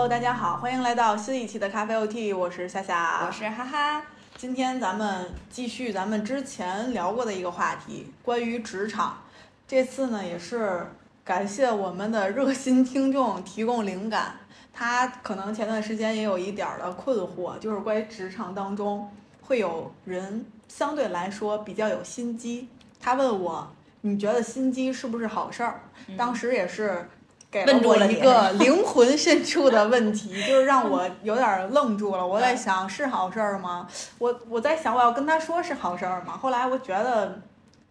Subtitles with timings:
[0.00, 4.02] Hello，大家好，欢迎来到新一期的咖啡 OT，我是夏夏，我是哈哈。
[4.34, 9.22] 今天咱们继续咱们之前聊过的一个话题，关于职场。
[9.68, 10.86] 这次呢，也是
[11.22, 14.36] 感谢我们的热心听众提供灵感。
[14.72, 19.06] 他可能前段时间也有一点儿的困惑，就是关于职场当中
[19.42, 22.70] 会有人相对来说比较有心机。
[22.98, 25.82] 他问我，你觉得心机是不是好事儿？
[26.16, 27.06] 当时也是。
[27.50, 32.24] 给了我一个 灵魂深处的问题， 就是让我有点愣住了。
[32.26, 33.86] 我在想，是好事儿吗？
[34.18, 36.36] 我我在想，我要跟他说是好事儿吗？
[36.36, 37.40] 后来我觉得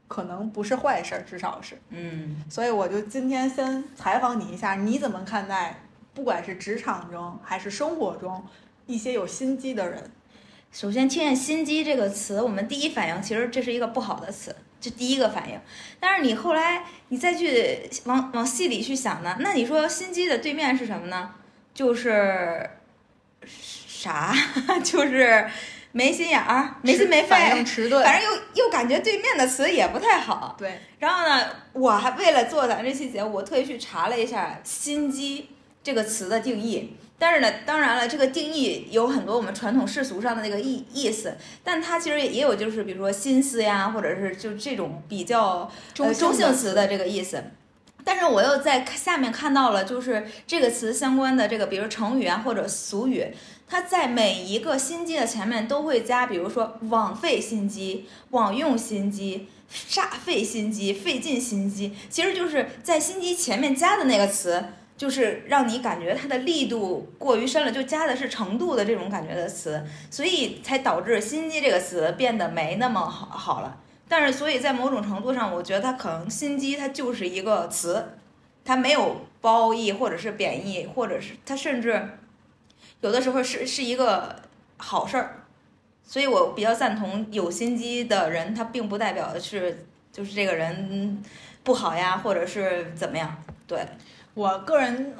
[0.07, 1.77] 可能不是坏事儿，至少是。
[1.89, 2.41] 嗯。
[2.49, 5.81] 所以我就今天先采访你一下，你怎么看待，
[6.13, 8.41] 不管是职场中还是生活中
[8.85, 10.09] 一些有心机的人？
[10.71, 14.55] 首先，听见“心机”这个词，我们第一反应其实这是一个不好的词。
[14.79, 15.59] 这第一个反应，
[15.99, 21.31] 但是你后来你再去往往细里去想呢，那你说心机的对面是什么呢？
[21.73, 22.69] 就是
[23.45, 24.33] 啥？
[24.81, 25.49] 就是
[25.91, 30.55] 没心眼儿，没心没肺，反应迟钝，反正又又感觉对面的词也不太好。
[30.57, 30.79] 对。
[30.99, 35.49] 然后呢，我还为了做咱这期节目，我特意去查了一下“心机”
[35.83, 36.95] 这个词的定义。
[37.19, 47.43] 但是呢，当然了，这个定义有很多我们传统世俗上的那个意意思，但它其实也有就是比如说心思呀，或者是就这种比较中中性词的这个意思。
[48.05, 53.35] 但是我又在下面看到了，就是这个词相关的这个，比如成语啊或者俗语，
[53.67, 64.63] 它在每一个心机的前面都会加，比如说枉费心机、枉用心机、煞费心机、费尽心机，其实就是在心机前面加的那个词。
[64.99, 73.77] 就是让你感觉它的力度过于深了，就加的是程度的这种感觉的词，所以才导致“心机”这个词变得没那么好好了。
[74.09, 78.17] 但是，所以在某种程度上，我觉得它可能“心机”它就是一个词，
[78.65, 82.05] 它没有褒义或者是贬义，或者是它甚至
[82.99, 84.35] 有的时候是是一个
[84.75, 85.45] 好事儿。
[86.03, 91.23] 所以我比较赞同有心机的人，他并不代表的是就是这个人
[91.63, 93.79] 不好呀，或者是怎么样，对。
[94.33, 95.15] 我个人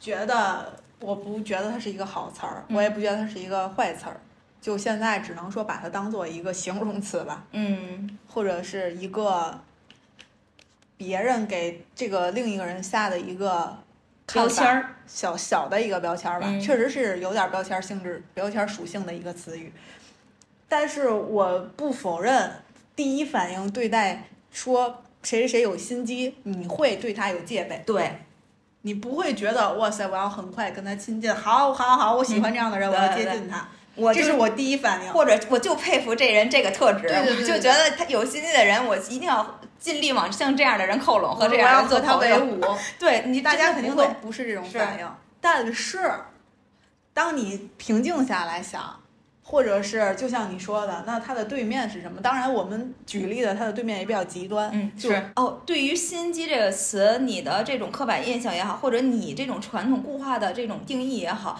[0.00, 4.20] 觉得，我不觉得它是一个好词儿，我也不觉得它是一个坏词儿，
[4.60, 9.60] 就现在只能说把它当做一个形容词吧，嗯，或者是一个
[10.96, 13.76] 别人给这个另一个人下的一个
[14.32, 19.72] 标签儿，小小的一个标签儿吧，确实是有点标签性质、标签属性的一个词语。
[20.68, 22.62] 但是我不否认，
[22.94, 28.10] 第一反应对待说谁谁谁有心机，你会对他有戒备，对。
[28.88, 42.58] 你不会觉得哇塞，我要很快跟他亲近，好，好，好，我喜欢这样的人，我要接近他，我这是我第一反应，或者我就佩服这人这个特质，我就觉得他有心机的人，我一定要尽力往像这样的人靠拢，和这样人做他为伍。
[42.98, 45.06] 对你，大家肯定都不是这种反应，
[45.38, 46.10] 但是
[47.12, 48.97] 当你平静下来想。
[49.50, 52.20] 或者是就像你说的，那它的对面是什么？
[52.20, 54.70] 当然，我们举例的它的对面也比较极端。
[54.74, 55.62] 嗯，是哦。
[55.64, 61.58] 对于“心机”这个词，你的这种刻板印象也好，或者你这种传统固化的这种定义也好，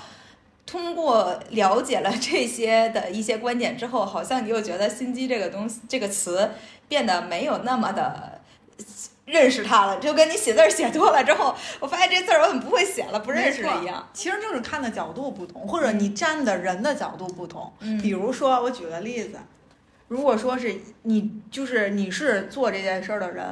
[0.67, 6.51] 通过了解了这些的一些观点之后，好像你又觉得“心机”这个东西这个词
[6.89, 8.39] 变得没有那么的。
[9.29, 14.09] 认识他了，就跟你写字写多了之后，我发现这字儿我怎么不会写了，不认识了一样。
[14.13, 17.71] 其实就是看的角度不同，或者你站的人的角度不同。
[17.81, 19.39] 嗯，比如说我举个例子，
[20.09, 23.45] 如果说是你，就是你是做这件事儿的人，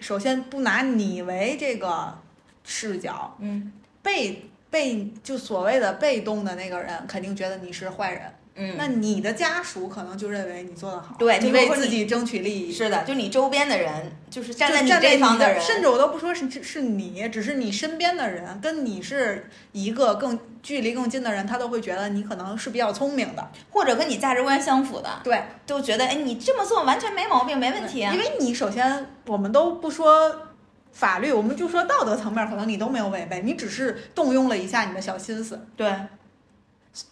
[0.00, 2.18] 首先不拿你为这个
[2.64, 8.22] 视角，嗯，被被就所谓的被动的那个人，肯定觉得你是坏人。
[8.56, 12.72] 嗯，那你的家属可能就认为你做的好，对你为自己争取利益。
[12.72, 28.14] 是的，就你周边的人，就是站在你这方的人，甚至我都不说是是你，只是你身边的人，跟你是一个更距离更近的人，他都会觉得你可能是比较聪明的，或者跟你价值观相符的，对，都觉得哎，你这么做完全没毛病，没问题啊。
[28.14, 30.48] 因为你首先我们都不说
[30.92, 35.92] 法律，我们就说道德层面，可能你都没有违背，你只是动用了一下你的小心思，对，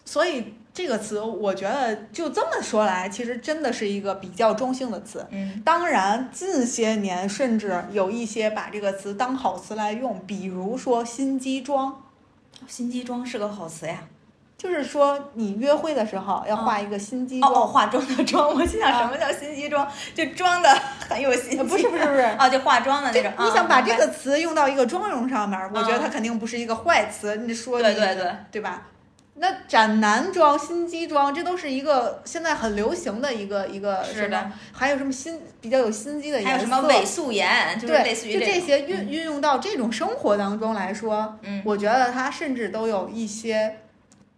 [0.05, 0.53] 所以。
[0.73, 5.23] 这个词，我觉得就这么说来，其实真的是一个比较中性的词。
[5.29, 12.01] 嗯，当然，近些年甚至有一些把这个词当好词来用，比如说“心机妆”。
[12.67, 13.99] 心机妆是个好词呀，
[14.57, 17.53] 就是说你约会的时候要化一个心机妆。
[17.53, 19.87] 哦，化妆的妆，我心想什么叫心机妆？
[20.15, 20.69] 就装的
[21.07, 21.57] 很有心机。
[21.57, 23.31] 不是不是不是，啊，就化妆的那种。
[23.45, 27.35] 你想把这个词用到一个妆容上面，我觉得它肯定不是一个坏词。
[27.35, 28.87] 你说对对对，对吧？
[29.35, 34.53] 那斩男装、心机装，这都是一个现在很流行的一个一个是么？
[34.71, 36.51] 还有什么心比较有心机的颜色？
[36.51, 43.77] 还有什么伪素颜，就是对，类似于就这些运运用到这种生活当中来说，嗯我觉得它甚至都有一些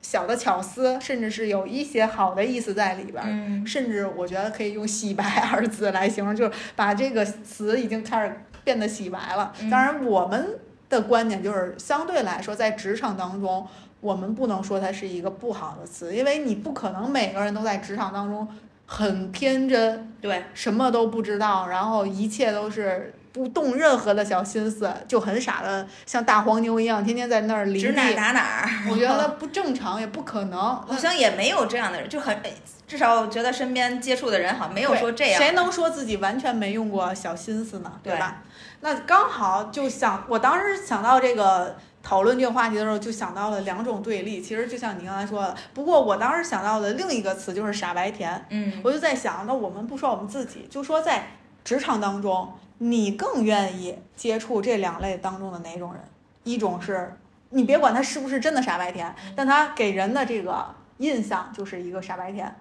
[0.01, 3.27] 小的巧思，甚至是有一些好的意思在里边儿。
[3.29, 9.51] 嗯甚至我觉得可以用“洗白 ”二字来形容，就是把这个词已经开始变得洗白了。
[9.59, 10.57] 嗯当然，我们
[10.87, 13.67] 的观点就是相对来说，在职场当中，
[14.05, 18.47] 我们不能说它是一个不好的词，因为你不可能每个人都在职场当中
[18.85, 27.93] 很天真，对，什么都不知道，然后一切都是不动任何的小心思，就很傻的像大黄牛一样，天天在那儿指。
[27.93, 28.69] 哪打哪儿。
[28.91, 30.59] 我觉得 不正常，也不可能。
[30.59, 32.51] 好像也没有这样的人，就很哎
[32.87, 35.41] 至少我觉得身边接触的人好像没有说这样。
[35.41, 37.91] 谁能说自己完全没用过小心思呢？
[38.03, 38.43] 对对吧？
[38.81, 41.75] 那刚好就想，我当时想到这个
[42.05, 44.39] 讨论这个话题的时候，就想到了两种对立。
[44.39, 48.45] 其实就像你刚才说的，不过我当时想到的另一个词就是傻白甜。
[48.51, 51.29] 嗯，我就在想，那我们不说我们自己，就说在
[51.63, 56.01] 职场当中，你更愿意接触这两类当中的哪种人？
[56.43, 57.11] 一种是
[57.49, 60.63] 你别管他是不是真的傻白甜，但他给人的这个
[60.99, 62.55] 印象就是一个傻白甜，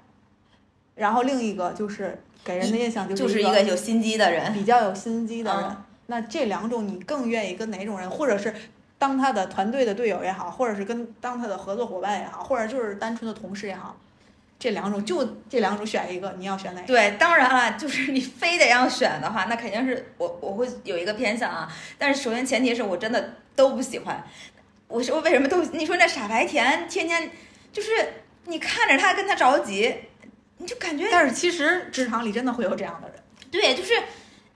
[0.94, 4.54] 然后另一个就是给人的印象就是一一个有心机的人。
[4.54, 5.64] 比较有心机的人。
[5.68, 5.76] 嗯
[6.06, 8.54] 那这两种你更愿意跟哪种人，或者是
[9.04, 13.94] 当他的团队的队友也好，或者是跟当他的合作伙伴也好，或者就是单纯的同事也好，
[14.58, 16.86] 这两种就这两种选一个，你要选哪个？
[16.86, 21.70] 对，当然了，就是你非得要选的话，那肯定是我我会有一个偏向啊。
[21.98, 24.24] 但是首先前提是我真的都不喜欢。
[24.88, 25.62] 我说为什么都？
[25.64, 27.30] 你说那傻白甜天天
[27.74, 27.90] 就是
[28.46, 29.94] 你看着他跟他着急，
[30.56, 33.18] 你就感觉但是其实职场里真的会有这样的人，
[33.50, 33.92] 对，就是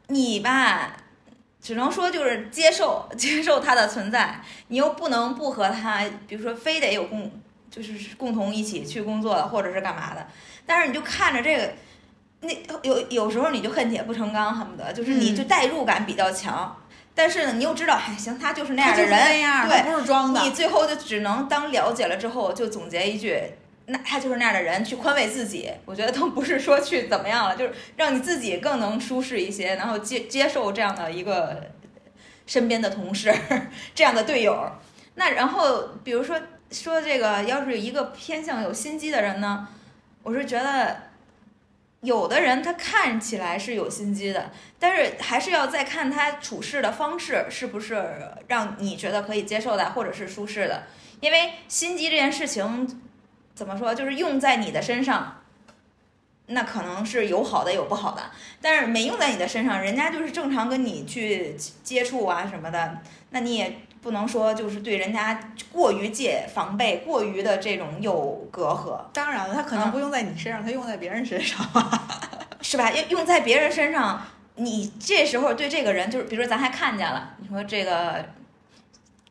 [0.07, 0.97] 你吧，
[1.69, 7.31] 只能说就是接受 接受他的存在，你又不能不和他，比如说非得有共，
[7.71, 10.27] 就是共同一起去工作或者是干嘛的，
[10.65, 11.71] 但是你就看着这个。
[12.41, 12.51] 那
[12.83, 16.75] 有有时候你就恨铁不成钢，恨不得就是你嗯就代入感比较强，
[17.15, 20.51] 但是呢，你又知道，哎，行，他就是那样的人，对不是装的你。
[20.53, 23.43] 最后就只能当了解了之后，就总结一句，
[23.89, 25.71] 那他就是那样的人，去宽慰自己。
[25.85, 31.71] 我觉得都不是说去怎么样了，就是让你自己更能舒适一些，然后接接受这样的一个
[32.47, 33.35] 身边的同事，
[33.95, 34.71] 这样的队友。
[35.17, 36.41] 那然后比如说
[36.71, 39.69] 说这个，要是一个偏向有心机的人呢，
[40.23, 41.09] 我是觉得。
[42.03, 50.85] 有的人他看起来是有心机的，但是还是要再看他处事的方式是不是让你觉得可以接受的，或者是舒适的。
[51.19, 53.03] 因为心机这件事情，
[53.59, 55.41] 怎么说，就是用在你的身上，
[56.47, 58.23] 那可能是有好的有不好的，
[58.63, 62.99] 但是没用在你的身上，人家就是正常跟你去接触啊什么的，
[63.31, 65.41] 那你也不能说就是对人家
[65.73, 69.01] 过于戒防备，过于的这种有隔阂。
[69.13, 71.59] 当然了，他可能不用在你身上，他用在别人身上。
[72.63, 72.93] 是吧？
[72.93, 74.23] 用用在别人身上，
[74.55, 78.25] 你这时候对这个人，就是比如说咱还看见了，你说这个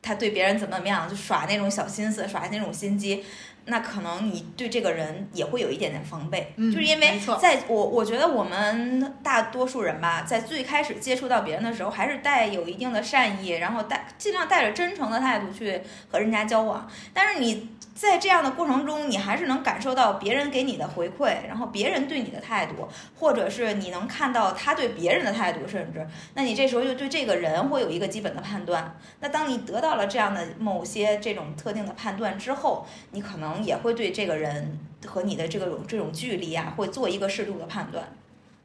[0.02, 3.26] 他对别人怎么怎么样，就耍那种小心思，耍那种心机，
[3.68, 17.70] 那可能你对这个人也会有一点点防备，嗯就是因为在我我觉得我们大多数人吧，在最开始接触到别人的时候，还是带有一定的善意，然后带尽量带着真诚的态度去和人家交往，但是你。
[17.98, 22.88] 在这样的过程中，你还是能感受到别人给你的回馈，然后别人对你的态度，
[23.20, 28.96] 或者是你能看到他对别人的态度，甚至，那你这时候就对这个人会有一个基本的判断。
[29.20, 38.08] 那当你得到了这样的某些这种特定的判断之后，你可能也会对这个人和你的这个这种距离啊，会做一个适度的判断。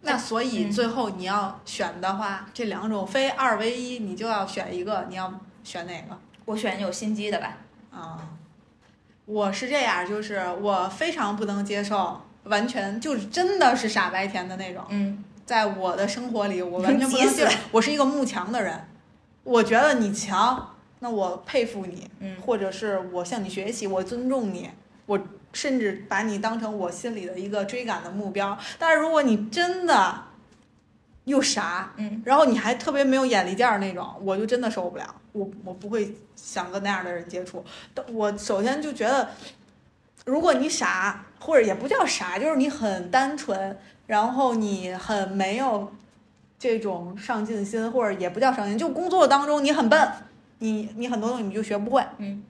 [0.03, 5.33] 那所以嗯最后你要选的话，这两种非二为一，你就要选一个，你要
[5.63, 6.19] 选哪个？
[6.45, 7.59] 我选有心机的吧。
[7.93, 8.19] 啊，
[9.27, 14.85] 我是这样，就是我非常不能接受，完全就是真的是傻白甜的那种。
[14.89, 17.57] 嗯在我的生活里，我 完全不能接受。
[17.73, 18.81] 我是一个慕强的人，
[19.45, 24.71] 我觉得你强，那我佩服你，嗯或者是我向你学习，我尊重你，
[25.07, 25.19] 我
[25.53, 28.57] 甚至把你当成我心里的一个追赶的目标。
[28.79, 30.23] 但是如果你真的
[31.25, 37.65] 又傻，嗯然后你还特别没有眼力见儿那种，我就真的受不了，我我不会想跟那样的人接触。
[37.95, 39.29] 但我首先就觉得，
[40.25, 45.93] 如果你傻，或者也不叫傻，就是你很单纯，然后你很没有
[46.59, 50.09] 这种上进心，或者也不叫上进，就工作当中你很笨，
[50.59, 52.43] 你你很多东西你就学不会，嗯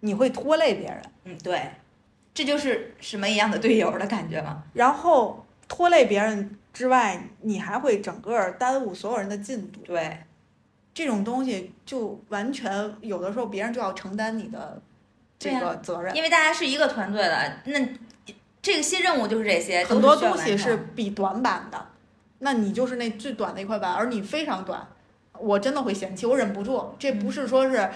[0.00, 1.70] 你会拖累别人，嗯，对，
[2.32, 4.62] 这就是什么一样的队友的感觉吗？
[4.72, 9.80] 然后拖累别人之外，你还会整个耽误所有人的进度。
[9.84, 10.18] 对，
[10.94, 14.80] 这种东西就完全有的时候别人就要承担你的
[15.38, 16.14] 这个责任。
[16.16, 17.88] 因为大家是一个团队的，那
[18.62, 21.86] 这个新任务就是这些，很多东西是比短板的，
[22.38, 24.86] 那你就是那最短的一块板，而你非常短，
[25.38, 26.94] 我真的会嫌弃，我忍不住。
[26.98, 27.90] 这不是说是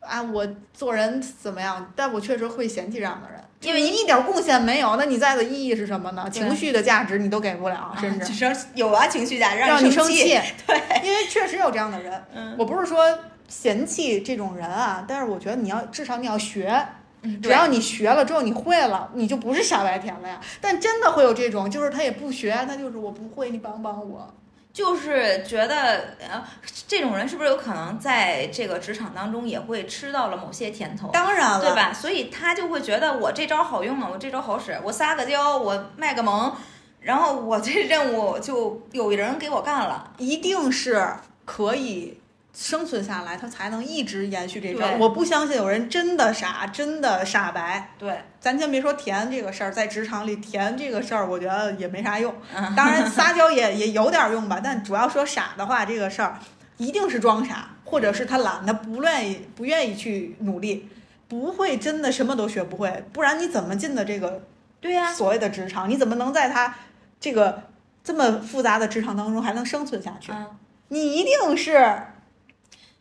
[0.00, 6.28] 啊，我做人怎么样，但我确实会嫌弃这样的人，因为你一点贡献没有，那你在的意义是什么呢？
[6.30, 8.54] 情绪的价值你都给不了，啊甚至就。
[8.54, 12.22] 是有啊情绪价值，让你生气，对，因为确实有这样的人。
[12.34, 16.86] 嗯我不是说嫌弃这种人啊，但是我觉得你要至少你要学，
[17.22, 20.40] 嗯，只要你学了之后你会了，你就不是傻白甜了呀。
[20.60, 24.32] 但真的会有这种，就是他也不学，他就是我不会，你帮帮我。
[24.72, 26.42] 就是觉得呃，
[26.86, 31.08] 这种人是不是有可能在这个职场当中也会吃到了某些甜头？
[31.12, 31.74] 当然了，对？
[31.74, 31.92] 吧？
[31.92, 36.54] 所以他就会觉得我这招好用啊，我这招好使，我撒个娇，我卖个萌，
[37.00, 40.12] 然后我这任务就有人给我干了。
[40.18, 41.04] 一定是
[41.44, 42.19] 可以
[42.52, 44.86] 生存下来，他才能一直延续这招。
[44.98, 47.90] 我不相信有人真的傻，真的傻白。
[47.98, 52.34] 对，咱先别说甜这个事儿，在职场里甜这个事儿，我觉得也没啥用。
[52.54, 56.38] 嗯，当然撒娇也也有点用吧，但主要说傻的话，这个事儿
[56.76, 60.88] 一定是装傻，或者是他懒，他不愿意不愿意去努力，
[61.28, 64.42] 不会真的什么都学不会，不然你怎么进的这个
[64.80, 65.88] 对呀、所谓的职场？
[65.88, 66.74] 你怎么能在他
[67.20, 67.62] 这个
[68.02, 70.32] 这么复杂的职场当中还能生存下去？
[70.32, 70.46] 嗯，
[70.88, 72.02] 你一定是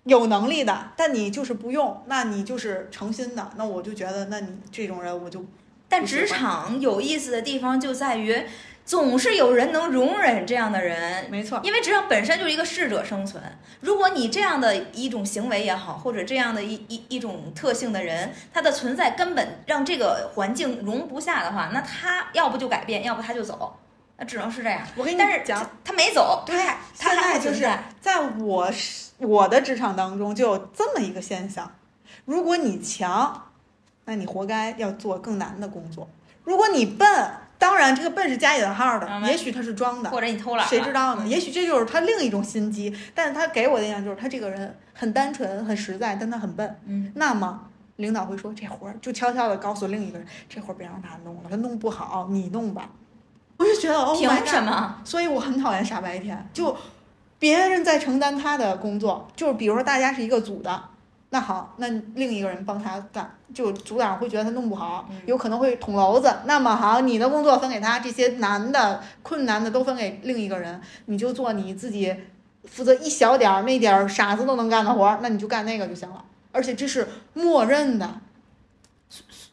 [0.09, 5.45] 有能力的，但你就是不用，那你就是诚心的，那我就觉得，那你这种人我就
[5.87, 8.43] 但职场有意思的地方就在于，
[8.85, 11.25] 总是有人能容忍这样的人。
[11.31, 13.41] 没错，因为职场本身就是一个适者生存，
[13.81, 23.79] 如果你这样的一种行为也好，或者这样的一一一种特性的人，他的存在根本让这个环境容不下的话，那他要不就改变，要不他就走，
[24.19, 24.81] 那只能是这样。
[24.95, 26.57] 我跟你讲他，没走，对，
[26.97, 27.61] 他现在就是
[28.01, 28.19] 在。
[28.37, 31.71] 我是我的职场当中就有这么一个现象：
[32.25, 33.49] 如果你强，
[34.05, 36.05] 那你活该要做更难的工作；
[36.43, 41.23] 如果你笨，当然这个笨是加引号的也许他是装的，或者你偷懒，谁知道呢？
[41.23, 42.93] 嗯也许这就是他另一种心机。
[43.15, 46.79] 但是他给我的印象就是他这个人很单纯、很实在，但他很笨。
[46.85, 52.89] 嗯，那么领导会说这活儿就悄悄的告诉另一个人，这活儿别让他弄了，他弄不好，你弄吧。
[53.59, 54.61] 我就觉得哦，凭什？
[54.61, 54.95] 么？
[55.03, 56.75] 所以我很讨厌傻白甜，就
[57.37, 60.81] 别人在承担他的工作，就是比如说大家是一个组的，
[61.29, 66.33] 那好，那另一个人帮他干，就组长会觉得他弄不好，嗯有可能会捅娄子。
[66.45, 72.15] 那么好，你的工作分给他，这些难的、困难的都分给另一个人，你就做你自己
[72.63, 76.23] 负责一小点儿那点儿傻子都能干的活儿，那你就干那个就行了。
[76.51, 78.09] 而且这是默认的，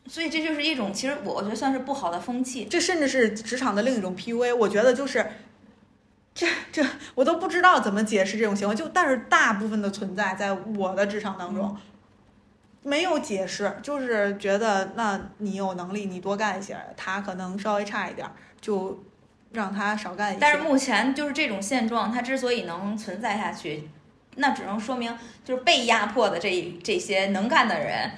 [0.09, 2.65] 所以这就是一种，其实我我觉得算是不好的风气。
[2.67, 4.55] 这甚至是职场的另一种 PUA。
[4.55, 5.27] 我觉得就是，
[6.35, 6.85] 这这
[7.15, 8.75] 我都不知道怎么解释这种行为。
[8.75, 11.77] 就但是大部分的存在在我的职场当中，
[12.83, 19.03] 没有解释，就是觉得那你有能力，你多干一些，他可能稍微差一点儿，就
[19.51, 20.39] 让他少干一些。
[20.41, 23.91] 但是目前就是这种现状，它之所以能存在下去，
[24.37, 28.09] 那只能说明就是被压迫的这这些能干的人，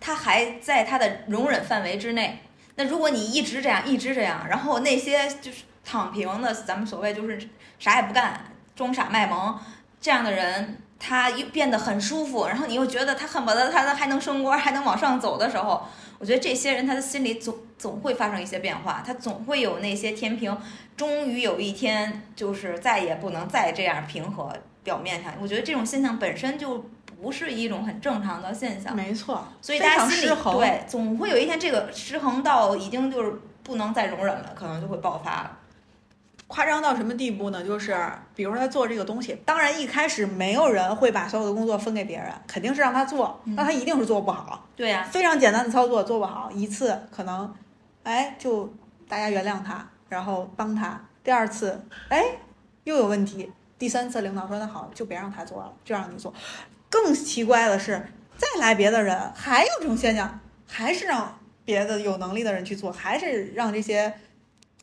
[0.00, 2.40] 他还在他的容忍范围之内。
[2.76, 8.44] 那如果你一直这样，一直这样，然后那些就是躺平的，咱们所谓就是啥也不干，
[8.76, 9.58] 装傻卖萌
[10.00, 15.88] 这样的人，他又变得很舒服，然后你又觉得他恨不得他还能升官，还能往上走的时候，
[16.18, 20.56] 我觉得这些人他的心里总总会发生一些变化，他总会有那些天平
[20.96, 24.52] 终于有一天，就是再也不能再这样平和
[24.84, 25.32] 表面上。
[25.40, 26.88] 我觉得这种现象本身就
[27.20, 30.56] 不是一种很正常的现象，没错，所以大家心里失衡。
[30.56, 35.58] 对，总会有一天这个失衡到已经就是不能再容忍了，可能就会爆发了。
[36.46, 37.62] 夸张到什么地步呢？
[37.62, 37.94] 就是
[38.34, 44.64] 比如说他做这个东西，当然一开始没有人会把所有的工作分给别人，肯定是让他做，嗯那他一定是做不好。
[44.74, 47.52] 对呀、非常简单的操作做不好，一次可能，
[48.02, 48.72] 哎，就
[49.06, 50.98] 大家原谅他，然后帮他。
[51.22, 52.24] 第二次，哎，
[52.84, 53.52] 又有问题。
[53.78, 56.32] 第三次，领导说那好，就别让他做了，就让你做。
[56.90, 64.12] 更奇怪的是，再来别的人，还有这种现象，还是让别的有能力的人去做，还是让这些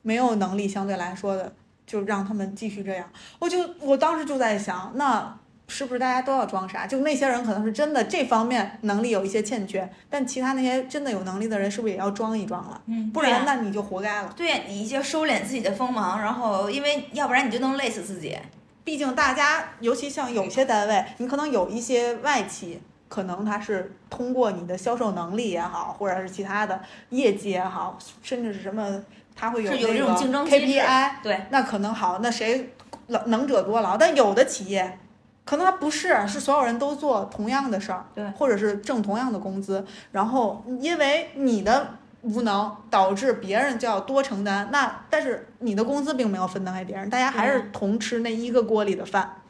[0.01, 1.53] 没有能力相对来说的，
[1.85, 3.09] 就让他们继续这样。
[3.39, 6.85] 我就我当时就在想，那是不是大家都要装傻？
[6.85, 12.79] 就那些人可能是真的这方面能力有一些欠缺，但其他那些真的有能力的人，是不是也要装一装了？
[12.85, 14.31] 嗯，不然那你就活该了。
[14.37, 18.37] 对、你就收敛自己的锋芒，然后因为要不然你就能累死自己。
[18.85, 29.03] 毕竟大家，尤其像有些单位，你可能有一些外企，可能它是通过你的销售能力也好，或者是其他的业绩也好，甚至是什么，
[29.35, 32.73] 它会有这那个种竞争 KPI，对，那可能好，那谁
[33.07, 33.97] 能能者多劳。
[33.97, 34.99] 但有的企业，
[35.43, 41.89] 可能他不是，是所有人都做同样的事儿，对，或者是挣同样的工资，然后因为你的
[42.25, 49.41] 无能导致别人就要多承担，那但是你的工资并没有分担给别人，大家还是同吃那一个锅里的饭，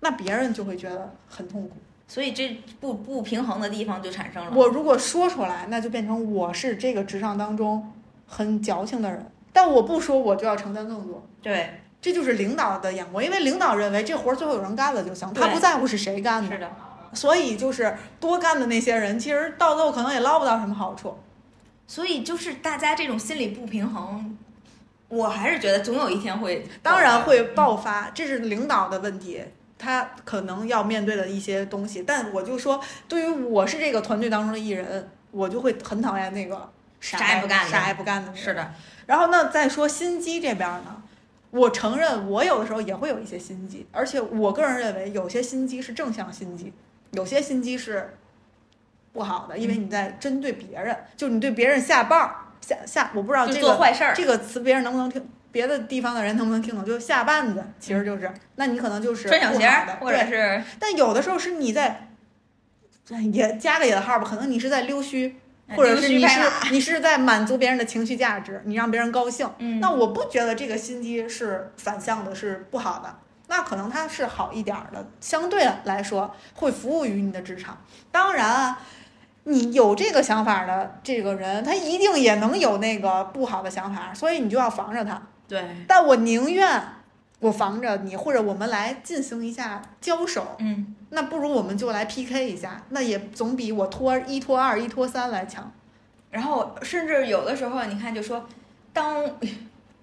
[0.00, 1.76] 那别人就会觉得很痛苦。
[2.08, 4.50] 所以这不不平衡的地方就产生了。
[4.52, 7.92] 我如果说出来，那就变成我是这个职场当中
[8.26, 11.24] 很矫情的人，但我不说，我就要承担更多。
[11.40, 16.50] 对，这就是领导的眼光，因为领导认为这活儿最后有人干了就行，他不在乎是谁干的。
[16.50, 16.68] 是的，
[17.12, 21.16] 所以就是多干的那些人，其实到最后可能也捞不到什么好处。
[21.86, 24.36] 所以就是大家这种心理不平衡，
[25.08, 29.40] 我还是觉得总有一天会，当然会爆发，这是领导的问题，
[29.78, 32.02] 他可能要面对的一些东西。
[32.02, 38.36] 但我就说，对于我是这个团队当中的艺人，我就会很讨厌那个啥啥也不干的啥也不干的那个。
[38.36, 38.74] 是的，
[39.06, 41.02] 然后那，再说心机这边呢，
[41.50, 46.72] 我承认我有的时候也会有一些心机，而且我个人认为有些心机是正向心机，
[47.12, 48.16] 有些心机是
[49.16, 54.12] 不好的，因为你在针对别人，就你对别人下绊儿下下，我不知道这个做坏事儿。
[54.14, 56.84] 这个词别人能不能听，别的地方的人能不能听懂？
[56.84, 62.10] 就下绊子，其实就是，那你可能就是穿小鞋或者是但有的时候是你在，
[63.32, 65.34] 也加个引号吧，可能你是在溜须，
[65.68, 69.48] 呃或者是你是你是在满足别人的情绪价值，你让别人高兴。
[69.58, 73.20] 嗯，那我不觉得这个心机是反向的，是不好的。
[73.48, 77.80] 那可能它是好一点儿的，相对来说会服务于你的职场。
[78.10, 78.80] 当然啊，
[79.48, 85.22] 你有这个想法的这个人，他一定也能有那个不好的想法，所以你就要防着他。
[85.46, 86.82] 对，但我宁愿
[87.38, 90.56] 我防着你，或者我们来进行一下交手。
[90.58, 95.72] 嗯，那不如我们就来 PK 一下，那也总比我拖一拖二一拖三来强。
[96.32, 98.44] 然后甚至有的时候，你看，就说
[98.92, 99.24] 当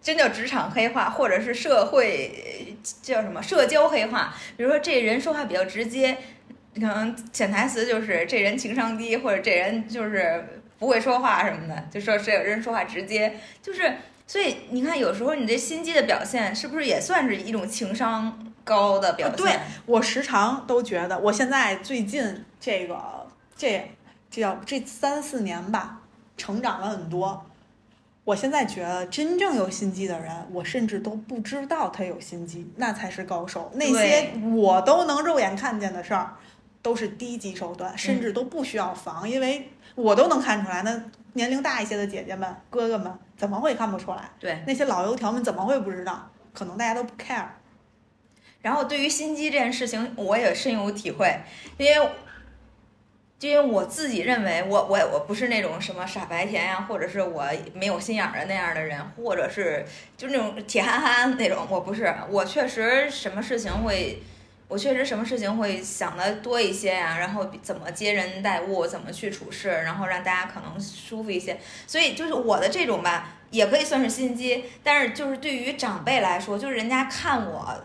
[0.02, 6.18] 真叫职场黑化，或者是社会叫什么社交黑化，比如说这人说话比较直接，
[6.76, 19.38] 可能潜台词就是这人情商低，或者这人就是不会说话什么的，就说这人说话直接，就是所以你看，有时候你这心机的表现，是不是也算是一种情商高的表现？
[19.38, 19.54] 对
[19.86, 23.92] 我时常都觉得，我现在最近这个这
[24.32, 26.00] 这叫这三四年吧，
[26.38, 27.46] 成长了很多。
[28.26, 33.70] 我现在觉得真正有心机的人，我甚至都不知道他有心机，那才是高手。
[33.76, 36.34] 那些我都能肉眼看见的事儿，
[36.84, 40.84] 都是低级手段，甚至都不需要防，因为我都能看出来。
[40.84, 44.30] 那年龄大一些的姐姐们、哥哥们怎么会看不出来？
[44.38, 44.62] 对。
[44.68, 46.30] 那些老油条们怎么会不知道？
[46.54, 47.46] 可能大家都不 care。
[48.62, 51.34] 然后对于心机这件事情，我也深有体会，
[51.78, 52.10] 因为，
[53.40, 59.86] 因为我自己认为我我我不是那种什么傻白甜呀、或者是我没有心眼儿的那样的人，或者是
[60.18, 64.22] 就那种铁憨憨那种，我不是，我确实什么事情会。
[64.74, 71.60] 我确实什么事情会想的多一些呀、然后怎么接人待物，怎么去处事，然后让大家可能舒服一些。
[71.86, 77.84] 所以就是我的这种吧，也可以算是心机，但是就是对于长辈来说，就是人家看我，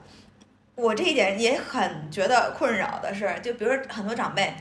[0.76, 4.54] 我这一点也很觉得困扰的是，就比如说很多长辈。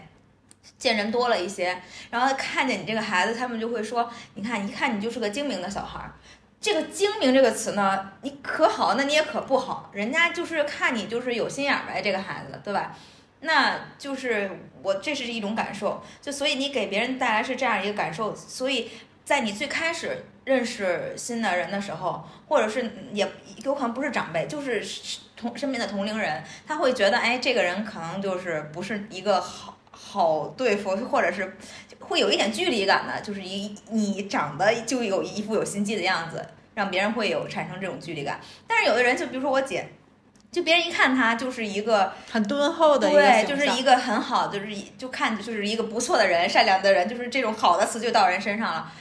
[0.78, 6.12] 见人多了一些，然后看见你这个孩子，他们就会说：“你看，一看你就是个精明的小孩儿。”
[6.60, 9.90] 这个“精明”这个词呢，你可好，那你也可不好。
[9.94, 12.96] 人家就是看你就是有心眼呗，这个孩子，对吧？
[13.42, 14.50] 那就是
[14.82, 18.90] 我这是一种感受，就所以你给别人带来是这样一个感受，所以
[19.24, 23.32] 在你最开始认识新的人的时候，或者是也
[23.64, 24.84] 有可能不是长辈，就是
[25.36, 31.56] 同身边的同龄人，他会觉得，哎，这个人可能就是不是一个好好对付，或者是
[32.00, 38.40] 会有一点距离感的，就是一你长得就有一副有心计的样子，让别人会有产生这种距离感。
[38.68, 39.90] 但是有的人，就比如说我姐。
[40.50, 48.92] 就别人一看她就是一个很敦厚的对，就是一个很好，就是就看就是一个不错的人、善良的人，就是这种好的词就到人身上了。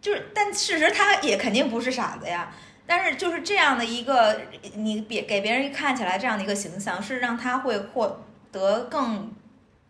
[0.00, 2.54] 就是，但事实他也肯定不是傻子呀。
[2.86, 4.42] 但是就是这样的一个，
[4.76, 9.34] 你别给别人看起来这样的一个形象，是让他会获得更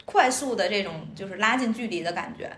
[0.04, 2.50] 快速的这种就是拉近距离的感觉。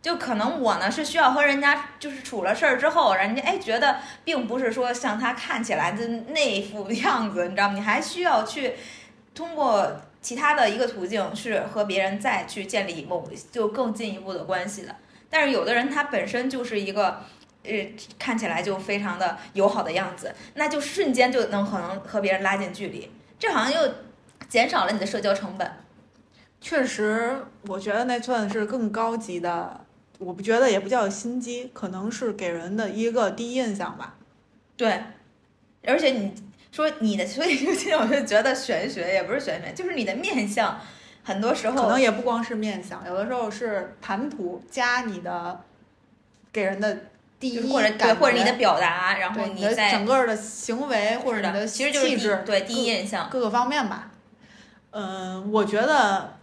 [0.00, 7.74] 就可能我呢是需要和人家就是处了事儿之后，人家哎觉得并不是说像他看起来的那副样子，你知道吗？
[7.74, 8.74] 你还需要去
[9.32, 14.96] 通过其他的一个途径是和别人再去建立某就更进一步的关系的。
[15.30, 17.22] 但是有的人他本身就是一个，
[17.62, 17.72] 呃，
[18.18, 23.94] 看起来就非常的友好的样子，那就瞬间就能可能和别人拉近距离，这好像又
[24.48, 25.70] 减少了你的社交成本。
[26.62, 29.84] 确实，我觉得那算是更高级的，
[30.18, 34.14] 我不觉得也不叫心机，可能是给人的一个第一印象吧。
[34.76, 35.02] 对，
[35.84, 36.32] 而且你
[36.70, 40.78] 说你的，所以就我就觉得玄学也不是玄学，就是你的面相，
[41.24, 45.60] 很多时候可能也不光是面相，有的时候是谈吐加你的
[46.52, 46.96] 给人的
[47.40, 54.12] 第一或者对感或者你的表达，然后对你的在整个的行为或者你的其实就是气质，对第一印象，各个方面吧。
[54.92, 56.34] 嗯，我觉得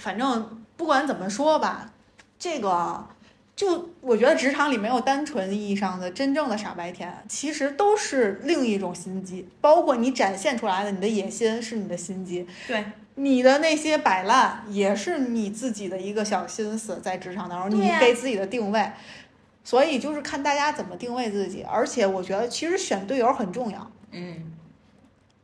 [0.00, 1.92] 反正不管怎么说吧，
[2.38, 3.06] 这个
[3.54, 12.84] 就我觉得职场里没有单纯意义上的真正的傻白甜，其实都是另一种心机，包括你展现出来的你的野心是你的心机，对。
[13.16, 18.90] 你的那些摆烂也是你自己的一个小心思，在职场当中，你给自己的定位。
[19.62, 24.54] 所以就是看大家怎么定位自己，而且我觉得其实选队友很重要，嗯。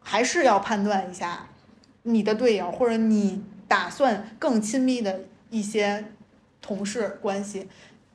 [0.01, 1.49] 还是要判断一下
[2.05, 6.05] 你的队友或者你打算更亲密的一些
[6.61, 7.69] 同事关系，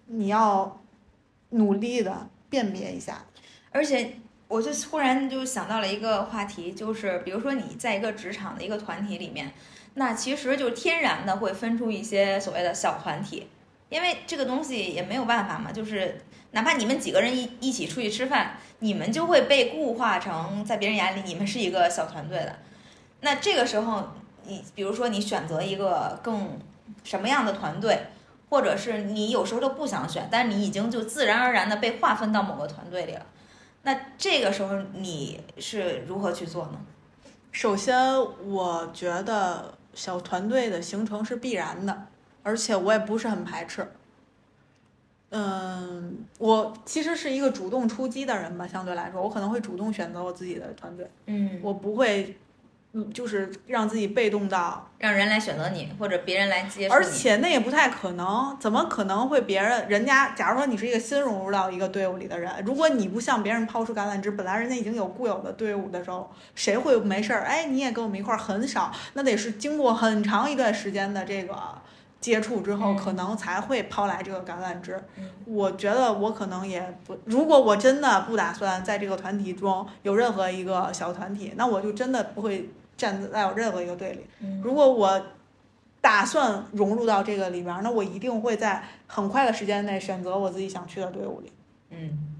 [0.08, 0.82] 你要
[1.50, 3.26] 努力的辨别一下。
[3.72, 4.16] 而且
[4.48, 9.54] 我就忽然就想到了一个话题，就是比如说你在一个职场的一个团体里面，
[9.94, 13.48] 那其实就天然的会分出一些所谓的小团体，
[13.90, 22.60] 因为这个东西也没有办法嘛，就是哪怕你们几个人一一起出去吃饭，你们就会被固化成在别人眼里你们是一个小团队的。
[23.22, 24.16] 那这个时候，
[24.52, 26.60] 你比如说你选择一个更
[27.04, 28.08] 什么样的团队，
[28.50, 33.26] 或者是你有时候都不想选，但是你已经就自然而然的被划分到某个团队里了。
[33.84, 36.80] 那这个时候你是如何去做呢？
[37.52, 37.96] 首先，
[38.46, 42.08] 我觉得小团队的形成是必然的，
[42.44, 43.90] 而且我也不是很排斥。
[45.30, 52.38] 嗯，我其实是一个主动出击的人吧，相对来说，我可能会主动选择我自己的团队，嗯，我不会，
[52.94, 57.02] 嗯，就是让自己被动到让人来选择你，或者别人来接受而。
[57.02, 60.32] 且那也不太可能，怎么可能会别人人家？
[60.36, 67.44] 假如说你是一个新融入到一个队伍里的人，如果你不向别人抛出橄榄枝，本来人家已经有固有的队伍的时候，谁会没事儿？
[67.44, 71.56] 哎，你也跟我们一块儿，很少，那得是经过很长一段时间的这个
[72.22, 74.98] 接触之后，嗯可能才会抛来这个橄榄枝。
[75.18, 84.26] 嗯我觉得我可能也不，如果我真的不打算在这个团体中有任何一个小团体，那我就真的不会站在有任何一个队里。
[84.40, 85.22] 嗯如果我
[86.00, 91.52] 打算融入到这个里边，那我一定会在很快的时间内选择我自己想去的队伍里。
[91.90, 92.36] 嗯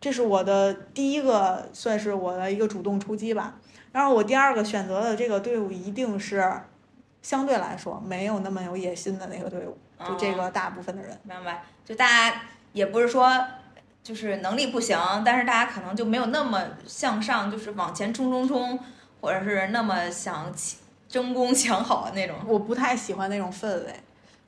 [0.00, 3.54] 这是我的第一个，算是我的一个主动出击吧。
[3.92, 6.52] 然后我第二个选择的这个队伍一定是
[7.24, 11.18] 相对来说没有那么有野心的那个队伍，就这哦个大部分的人。
[11.22, 12.42] 明白，就大家
[12.74, 13.34] 也不是说
[14.02, 18.78] 就是能力不行，但是大家可能就没有那么向上，就是往前冲冲冲，
[19.22, 20.52] 或者是那么想
[21.08, 22.36] 争功抢好的那种。
[22.46, 23.94] 我不太喜欢那种氛围，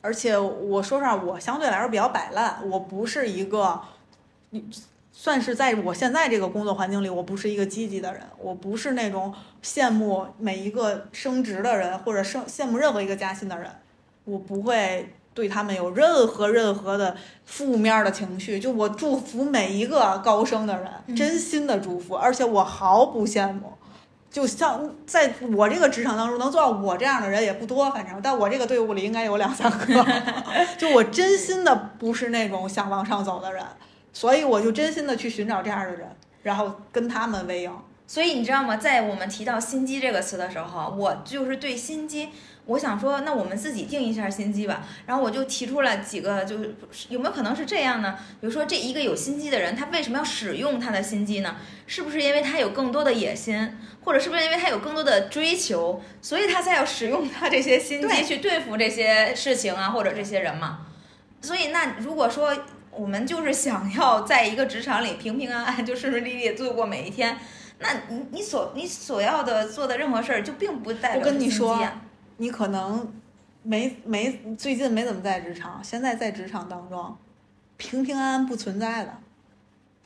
[0.03, 3.81] 而且我说实话，我相对来说比较摆烂，我不是一个，
[5.18, 9.33] 算是在我现在这个工作环境里，我不是一个积极的人，我不是那种
[9.64, 13.66] 羡慕每一个升职的人，或者升羡慕任何一个加薪的人，
[14.24, 23.72] 我不会对他们有任何任何的负面的情绪，就我祝福每一个高升的人，嗯真心的祝福，而且我毫不羡慕。
[24.31, 30.07] 就像在我这个职场当中，能做到我这样的人也不多，反正，但我这个队伍里应该有两三个。
[30.76, 33.64] 就我真心的不是那种想往上走的人，
[34.18, 36.09] 所以我就真心的去寻找这样的人，
[36.42, 37.83] 然后跟他们为友。
[38.07, 38.74] 所以你知道吗？
[38.74, 42.31] 在我们提到心机这个词的时候，我就是对心机，
[42.64, 44.83] 我想说，那我们自己定一下心机吧。
[45.05, 46.74] 然后我就提出了几个，就是
[47.11, 48.16] 有没有可能是这样呢？
[48.40, 51.57] 比如说，这一个有心机的人，他为什么要使用他的心机呢？
[51.87, 60.87] 是不是因为他有更多的野心，或者是不是因为他有更多的追求，所以他才要使用他这些心机去对付这些事情啊，或者这些人嘛？
[61.42, 62.57] 所以，那如果说
[62.96, 67.37] 我们就是想要在一个职场里平平安安， 就顺顺利利地度过每一天。
[67.78, 72.02] 那你你所你所要的做的任何事儿，就并不代表我跟你说啊
[72.38, 73.12] 你可能
[73.62, 77.16] 没没最近没怎么在职场，现在在职场当中，
[77.76, 79.12] 平平安安不存在的。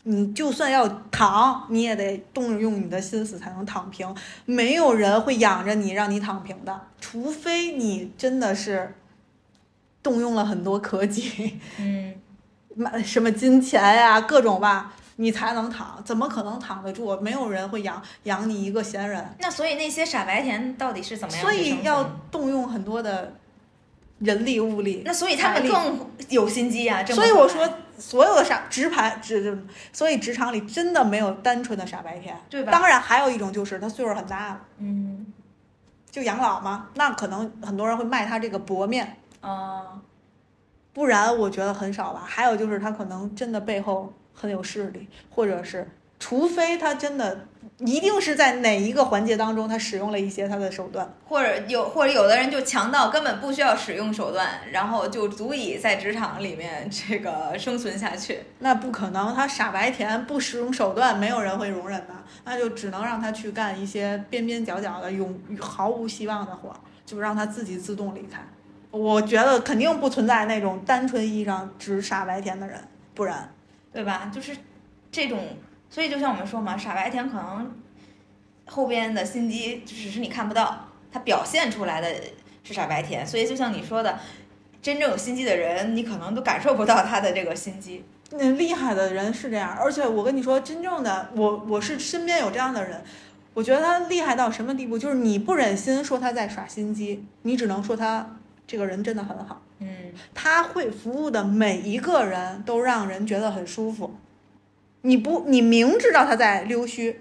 [0.05, 4.17] 你就算要躺，你也得动用你的心思才能躺平。
[4.47, 8.95] 没有人会养着你让你躺平的，除非你真的是
[10.03, 12.15] 动用了很多科技，嗯，
[12.81, 16.03] 买什么金钱呀、各种吧，你才能躺。
[16.03, 17.15] 怎么可能躺得住？
[17.21, 19.23] 没有人会养养你一个闲人。
[19.39, 21.53] 那所以那些傻白甜到底是怎么样所？
[21.53, 23.35] 以要动用很多的
[24.21, 25.03] 人力物力。
[25.05, 29.63] 那所以他们更有心机啊、所以我说，所有的傻直盘直，
[29.93, 32.35] 所以职场里真的没有单纯的傻白甜。
[32.49, 32.73] 对吧？
[32.73, 35.27] 当然，还有一种就是他岁数很大了，嗯
[36.11, 39.83] 就养老嘛，那可能很多人会卖他这个薄面，啊、
[40.93, 42.23] 不然我觉得很少吧。
[42.27, 47.47] 还有就是他可能真的背后很有势力，或者是除非他真的
[47.79, 58.41] 一定是在哪一个环节当中，他使用了一些他的手段，或者有或者有的人就强到根本不需要使用手段，然后就足以在职场里面这个生存下去。
[58.59, 66.77] 那不可能，他傻白甜不使用手段，没有人会容忍的，那就只能让他去干一些边边角角的永毫无希望的活儿，
[67.07, 68.47] 就让他自己自动离开。
[68.91, 72.77] 我觉得肯定不存在那种单纯意义上只傻白甜的人，
[73.15, 73.53] 不然，
[73.93, 74.31] 对吧？
[74.35, 74.57] 就是
[75.13, 75.39] 这种，
[75.89, 77.73] 所以就像我们说嘛，傻白甜可能
[78.67, 82.15] 后边的心机只是你看不到，他表现出来的
[82.65, 83.27] 是傻白甜。
[83.27, 84.19] 所以就像你说的，
[84.83, 88.05] 真正有心机的人，你可能都感受不到他的这个心机。
[88.33, 93.03] 那厉害的人是这样，而且我跟你说，真正的我我是身边有这样的人，
[93.55, 98.37] 我觉得他厉害到什么地步，就是你不忍心说他在耍心机，你只能说他
[98.71, 99.61] 这个人真的很好。
[99.81, 104.15] 嗯，他会服务的每一个人都让人觉得很舒服。
[105.01, 107.21] 你不，你明知道他在溜须，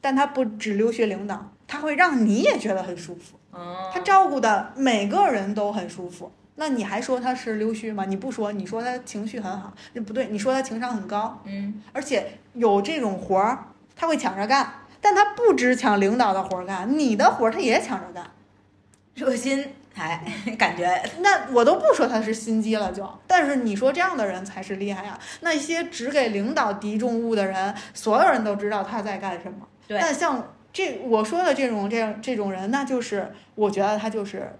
[0.00, 3.36] 但他不只溜须领导，他会让你也觉得很舒服。
[3.52, 6.32] 哦，他照顾的每个人都很舒服。
[6.56, 8.04] 那你还说他是溜须吗？
[8.04, 18.28] 你不说，你说他情绪很好，那不对，你说他情商很高，嗯，而且有这种活儿，他会抢着干，但他不只抢领导的活儿干，你的活儿他也抢着干。
[19.14, 20.18] 热心还
[20.58, 25.18] 感觉那我都不说他是心机了就，但是你说这样的人才是厉害呀。
[25.40, 29.66] 那些只给领导敌重物的人，所有人都知道他在干什么。
[29.86, 34.58] 对但像这我说的这种这样这种人，那就是我觉得他就是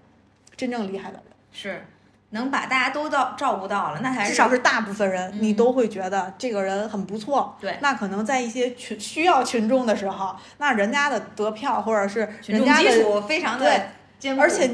[0.55, 1.23] 真正厉害的人。
[1.51, 1.85] 是
[2.29, 7.55] 能把大家都到照顾到了，那才是至少是大部分人，嗯你都会觉得这个人很不错。
[7.61, 13.83] 对那可能在一些群需要群众的时候，那人家的得票或者是群众基人家的，础非常对的
[14.17, 14.67] 坚固，而且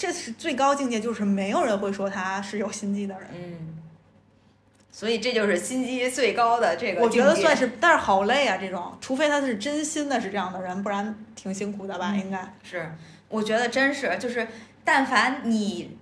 [0.00, 3.28] 这是最高境界，就是没有人会说他是有心机的人。
[3.34, 3.76] 嗯，
[4.90, 12.12] 所以这就是心机最高的这个，我觉得算是，但是好累啊，这种，除非他是真心的是这样的人，不然挺辛苦的吧？
[12.14, 12.54] 嗯应该。
[12.62, 12.90] 是，
[13.28, 14.48] 我觉得真是就是，
[14.82, 15.98] 但凡你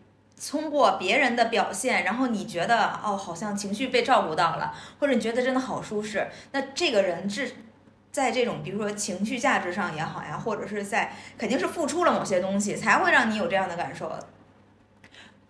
[0.49, 7.51] 通过别人的表现，然后你觉得哦，好像情绪被照顾到了，或者你觉得真的好舒适，那这个人是
[8.11, 14.13] 在这种比如说情绪价值上也好呀，或者是在肯定是付出了某些东西，才会让你有这样的感受。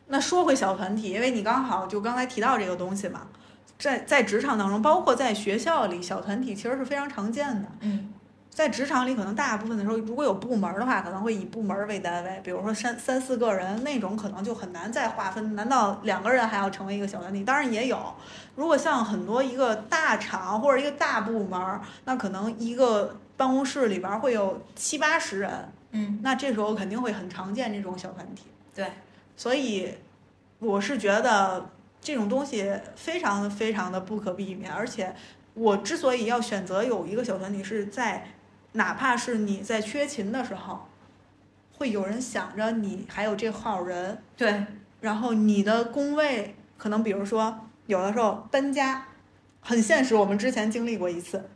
[0.07, 3.29] 那说回小团体，因为你刚好就刚才提到这个东西嘛，
[3.79, 7.69] 在在职场当中，包括在学校里，小团体其实是非常常见的。
[7.81, 8.15] 嗯
[8.59, 15.55] 在职场里，可能大部分的时候，如果有部门的话，可能会以部门为单位，比如说三三四个人那种，可能就很难再划分。
[15.55, 17.45] 难道两个人还要成为一个小团体？
[17.45, 18.13] 当然也有。
[18.57, 28.47] 如果像很多一个大厂或者一个大部门，那可能一个办公室里边会有七八十人，嗯，那这时候肯定会很常见这种小团体。
[28.75, 28.91] 对，
[29.37, 29.95] 所以
[30.59, 31.65] 我是觉得
[32.01, 35.15] 这种东西非常非常的不可避免，而且
[35.55, 38.27] 我之所以要选择有一个小团体，是在
[38.79, 40.87] 哪怕是你在缺勤的时候，
[41.77, 44.65] 会有人想着你还有这号人，对，
[45.01, 49.09] 然后你的工位可能比如说有的时候搬家，
[49.61, 51.51] 很现实，我们之前经历过一次，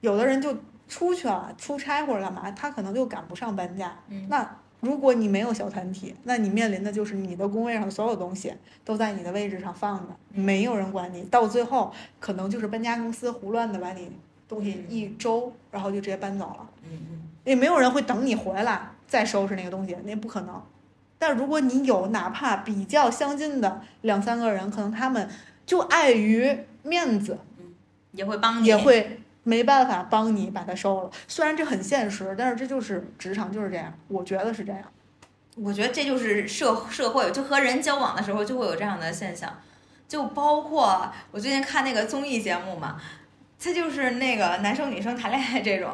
[0.00, 4.28] 有的人就出去了出差或者干嘛，他可能就赶不上搬家，嗯。
[4.30, 14.12] 那如果你没有小团体，那你面临的就是你的工位上的所有东西都在你的位置上放着，没有人管你，到最后可能就是搬家公司胡乱的把你
[14.50, 20.60] 东西一周，然后就直接搬走了，嗯嗯，也没有人会等你回来再收拾那个东西，那不可能。
[21.18, 25.28] 但如果你有哪怕比较相近的两三个人，可能他们
[25.64, 27.38] 就碍于面子，
[28.10, 31.10] 也会帮你，也会没办法帮你把它收了。
[31.28, 34.82] 虽然这很现实，但是这就是职场就是这样，我觉得是这样。
[35.56, 39.58] 我觉得这就是社社会，就和人交往的时候就会有这样的现象，
[40.08, 42.98] 就包括我最近看那个综艺节目嘛，
[43.62, 45.92] 他就是那个男生女生谈恋爱这种，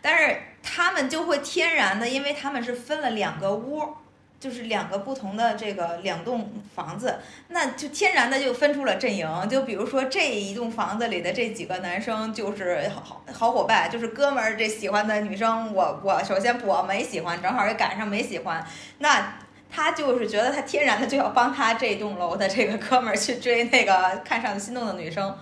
[0.00, 3.94] 但是他们就会天然的，因为他们是分了两个屋。
[4.40, 9.28] 就是两个不同的这个两栋房子，那就天然的就分出了阵营。
[9.50, 14.56] 就比如说这一栋房子里的这几个男生就是好好好伙伴，就是哥们儿。
[14.56, 18.64] 这喜欢的女生，我我首先我没喜欢，正好也赶上没喜欢，
[18.98, 25.36] 那他就是觉得他天然的就要帮他这栋楼的这个哥们儿去追那个看上心动的女生，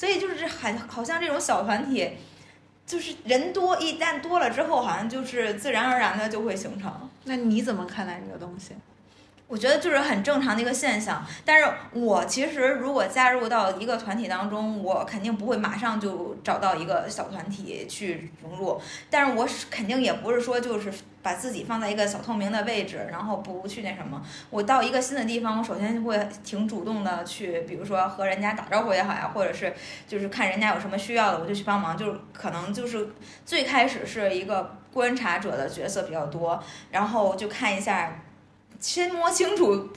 [0.00, 2.10] 所以就是很好像这种小团体，
[2.86, 6.90] 就是人多一旦多了之后，好像就是自然而然的就会形成。
[7.24, 8.72] 那你怎么看待这个东西？
[9.50, 24.22] 我觉得就是很正常的一个现象，但是我其实如果加入到一个团体当中，我肯定不会马上就找到一个小团体去融入，但是我肯定也不是说就是把自己放在一个小透明的位置，然后不去那什么。
[24.50, 29.74] 我到一个新的地方，我首先会挺主动的去，比如说和人家打招呼也好呀，或者是
[30.06, 31.98] 就是看人家有什么需要的，我就去帮忙。
[31.98, 33.08] 就是可能就是
[33.44, 38.22] 最开始是一个观察者的角色比较多，然后就看一下。
[38.80, 39.90] 先摸清楚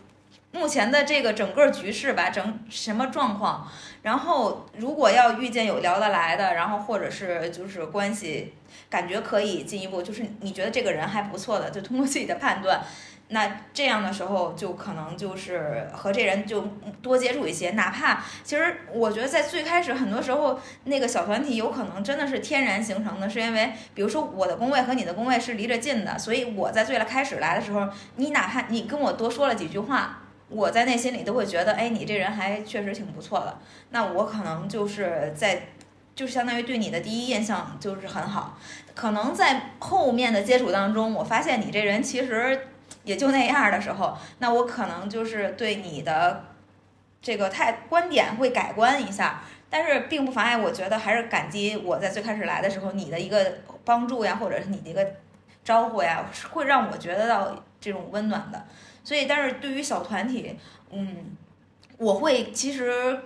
[0.52, 3.68] 目前的这个整个局势吧，整什么状况，
[4.04, 8.54] 然后如果要遇见有聊得来的，然后或者是就是关系
[8.90, 12.82] 感觉可以进一步，就是你觉得这个人还不错的，就通过自己的判断。
[13.30, 16.62] 那这样的时候，就可能就是和这人就
[17.02, 33.58] 多接触一些，哪怕其实我觉得在最开始很多时候，那个小团体有可能真的是天然形成的，是因为比如说我的工位和你的工位是离着近的，所以我在最开始来的时候，你哪怕你跟我多说了几句话，我在内心里都会觉得，哎，你这人还确实挺不错的。
[33.90, 35.70] 那我可能就是在，
[36.14, 38.60] 就相当于对你的第一印象就是很好。
[38.94, 42.68] 可能在后面的接触当中，我发现你这人其实。
[43.04, 46.46] 也就那样的时候，那我可能就是对你的
[47.22, 55.06] 这个太观点会改观一下，但是并不妨碍我觉得还是感激我在最开始来的时候你的一个帮助呀，或者是你的一个
[55.64, 58.66] 招呼呀，会让我觉得到这种温暖的。
[59.04, 60.58] 所以，但是对于小团体，
[60.90, 61.36] 嗯，
[61.98, 63.20] 我会其实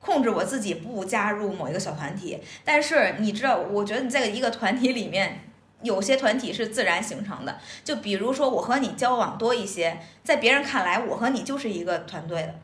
[0.00, 5.40] 控制我自己不加入某一个小团体，但是你知道，我觉得你在一个团体里面。
[5.82, 12.54] 有些团体是自然形成的，就比如说我和你交往多一些，在别人看来，我和你就是一个团队的。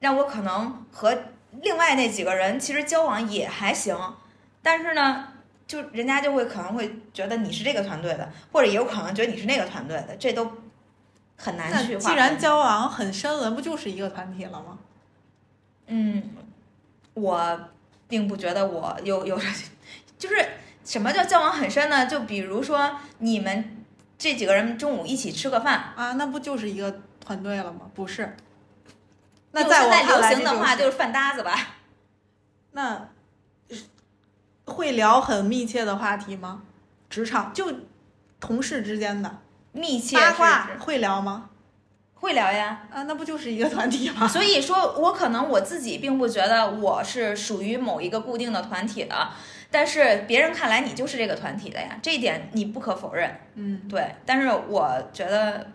[0.00, 1.16] 那我可能和
[1.60, 3.96] 另外那几个人其实交往也还行，
[4.62, 5.28] 但是呢，
[5.66, 10.50] 就人家就会可能会觉得你是这个团队的，或者也有可能觉得你是那个团队的，这都
[11.36, 11.98] 很难去。
[11.98, 14.78] 既然交往很深了，不就是一个团体了吗？
[15.88, 16.30] 嗯，
[17.14, 17.60] 我
[18.08, 19.38] 并不觉得我有有，
[20.18, 20.48] 就是。
[20.84, 22.06] 什么叫交往很深呢？
[22.06, 23.84] 就比如说你们
[24.18, 27.82] 这几个人中午一起吃个饭啊，那不就是一个团队了吗？
[27.94, 28.36] 不是。
[29.52, 31.54] 那在我流行的话就是饭搭子吧。
[32.72, 33.08] 那
[34.64, 36.62] 会聊很密切的话题吗？
[37.08, 37.72] 职场就
[38.38, 39.38] 同事之间的
[39.72, 41.50] 密切八卦会聊吗？
[42.14, 42.82] 会聊呀。
[42.90, 44.26] 啊，那不就是一个团体吗？
[44.26, 49.30] 所以说我可能我自己并不觉得我是属于某一个固定的团体的。
[49.70, 53.38] 但是别人看来你就是这个团体的呀，这一点你不可否认。
[53.54, 54.14] 嗯，对。
[54.26, 55.68] 但是我觉得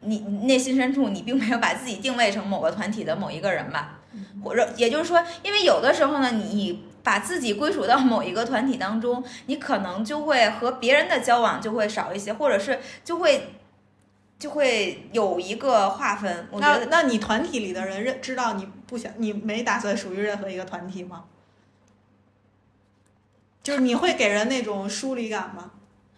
[0.00, 3.98] 你内心深处你并没有把自己定位成某个团体的某一个人吧？
[4.42, 13.54] 或者也就是说，因为有的时候呢，你把自己归属到某一个团体当中，你可能就会和别人的交往就会少一些，或者是就会
[14.38, 16.48] 就会有一个划分。
[16.52, 21.24] 那那你团体里的人认知道你不想你没打算属于任何一个团体吗？
[23.62, 25.72] 就是你会给人那种疏离感吗？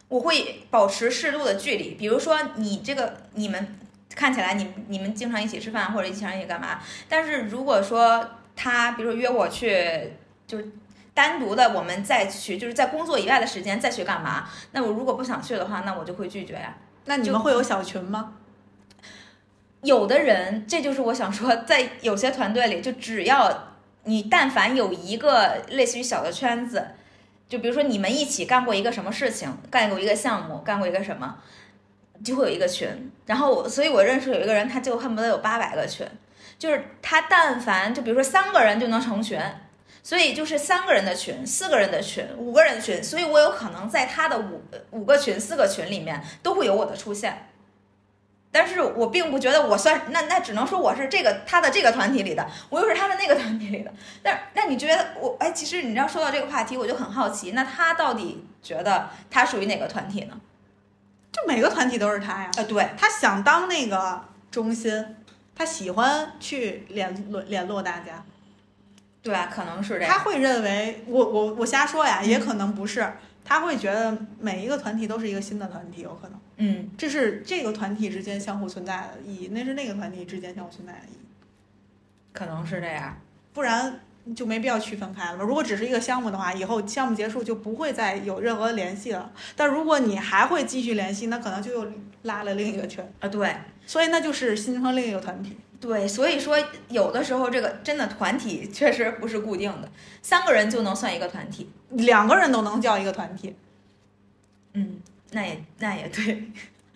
[0.09, 1.95] 我会保持适度的距离。
[1.95, 3.79] 比如说，你这个你们
[4.15, 6.81] 看起来，你你们经常一起吃饭或者一起一起干嘛？
[7.09, 10.13] 但是如果说他，比如说约我去，
[10.49, 10.69] 就是
[11.15, 14.49] 单独的，我们再去，就是在工作以外的时间再去干嘛？
[14.73, 16.77] 那我如果不想去的话，那我就会拒绝呀。
[17.05, 18.35] 那你们会有小群吗？
[19.83, 26.89] 有的人，这就是我想说，在有些团队里，就只要你但凡有一个类似于小的圈子。
[27.51, 31.37] 就比如说你们一起干过一个什么事情，干过一个项目，干过一个什么，
[32.25, 32.89] 就会有一个群。
[33.27, 36.07] 然后我，所以我认识有一个人，他就恨不得有八百个群，
[36.57, 39.37] 就是他但凡就比如说三个人就能成群，
[40.01, 47.50] 所以就是三个人的群、四个人的群、五个人的群，所以我有可能在他的五五个群、四个群里面都会有我的出现。
[48.53, 53.93] 但是我并不觉得我算那那只能说我是这个他的这个团体里的，我又是他的那个团体里的。
[54.23, 60.41] 但那你觉得我哎，其实你知道说到这个话题，我就很好奇，那他到底觉得他属于哪个团体呢？
[61.31, 62.51] 就每个团体都是他呀。
[62.57, 65.17] 呃，对他想当那个中心，
[65.55, 68.25] 他喜欢去联络联络大家。
[69.23, 70.13] 对啊，可能是这样。
[70.13, 73.13] 他会认为我我我瞎说呀，也可能不是。
[73.45, 81.27] 他会觉得每一个团体都是一个新的团体，有可能，嗯，这是这个团体之间相互存在的意义，那是那个团体之间相互存在的意义，
[82.33, 83.17] 可能是这样，
[83.53, 84.01] 不然
[84.37, 85.43] 就没必要区分开了嘛。
[85.43, 89.33] 如果只是一个项目的话，以后项目结束就不会再有任何联系了。
[89.57, 95.57] 但如果你还会继续联系，那可能就又拉了另一个圈啊，对，所以那就是形成另一个团体。
[95.81, 99.89] 对，所以说有的时候这个真的团体确实不是固定的，
[100.21, 103.57] 三个人就能算一个团体，两个人都能叫一个团体。
[104.75, 105.01] 嗯，
[105.31, 106.51] 那也那也对。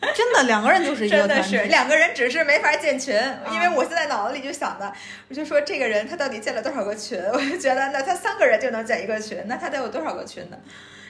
[0.15, 3.15] 真的两个人就是一个真的团体是两个人只是没法建群，
[3.51, 4.93] 因为我现在脑子里就想的，
[5.31, 7.19] 我就说这个人他到底建了多少个群？
[7.33, 10.59] 我就觉得那他三个人就能建一个群，那他得有多少个群呢？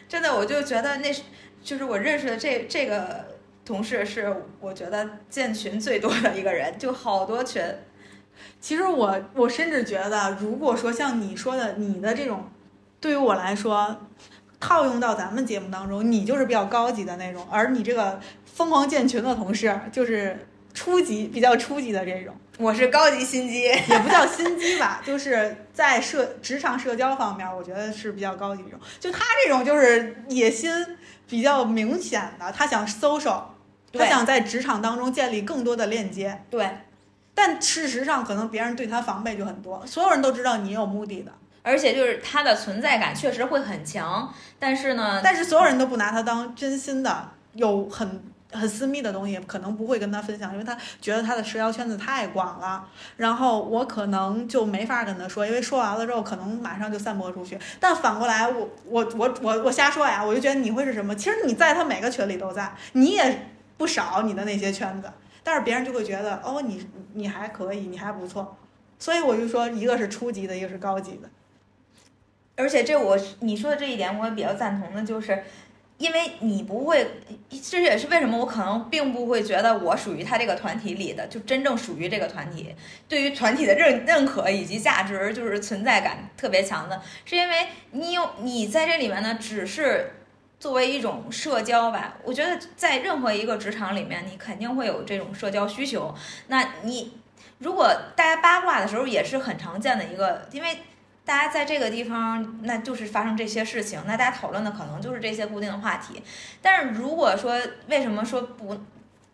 [0.09, 1.23] 真的，我就觉得那是
[1.61, 3.34] 就是我认识的这这个
[3.65, 7.63] 同事是我觉得建群最多的一个人，就好多群。
[8.61, 12.51] 其实我我甚至觉得，如果说像你说的，你的这种，
[13.01, 14.09] 对于我来说，
[14.59, 28.81] 套用到咱们节目当中，你就是比较高级的那种，而你这个疯狂建群的同事就是初级，比较初级的这种，我是高级心机，也不叫心机吧，就是在社职场社交方面，我觉得是比较高级这种。
[28.99, 30.73] 就他这种就是野心
[31.29, 33.43] 比较明显的，他想 social，
[33.99, 36.43] 他想在职场当中建立更多的链接。
[36.51, 36.69] 对，
[37.35, 41.33] 但事实上，可能别人对他防备就很多，所有人都知道你有目的的，
[41.63, 48.23] 而且就是他的存在感确实会很强，但是呢，但是所有人都不拿他当真心的，有很
[48.53, 52.85] 很私密的东西，可能不会跟他分享，因为他觉得他的社交圈子太广了。
[53.17, 57.59] 然后我可能就没法跟他说，因为说完了之后，可能马上就散播出去。
[57.81, 61.17] 但反过来，我我我我我瞎说呀，我就觉得你会是什么？
[61.17, 65.11] 其实你在他每个群里都在，你也不少你的那些圈子，
[65.43, 68.57] 但是别人就会觉得哦，你你还可以，你还不错。
[68.99, 71.29] 所以我就说，一个是初级的，一个是高级的。
[72.57, 75.43] 而且这我你说的这一点我也比较赞同的，就是
[75.99, 77.05] 因为你不会，
[77.69, 82.73] 这也是为什么我可能并不会觉得我属于他这个团体里的，就真正属于这个团体，
[83.09, 90.13] 对于团体的认认可以及价值就是存在感特别强的，是因为你有你在这里面呢，只是。
[90.59, 96.15] 作为一种社交吧，我觉得在任何一个职场里面，你肯定会有这种社交需求。
[96.47, 97.19] 那你
[97.59, 100.79] 如果大家八卦的时候，也是很常见的一个，因为
[101.25, 106.23] 大家在这个地方，那就是发生这些事情，那大家讨论的可能就是这些固定的话题。
[106.63, 108.79] 但是如果说为什么说不，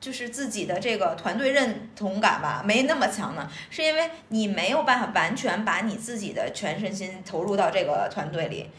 [0.00, 3.48] 就是自己的这个团队认同感吧，没那么强呢？
[3.68, 8.70] 是因为你没有办法完全把你自己的全身心投入到这个团队里。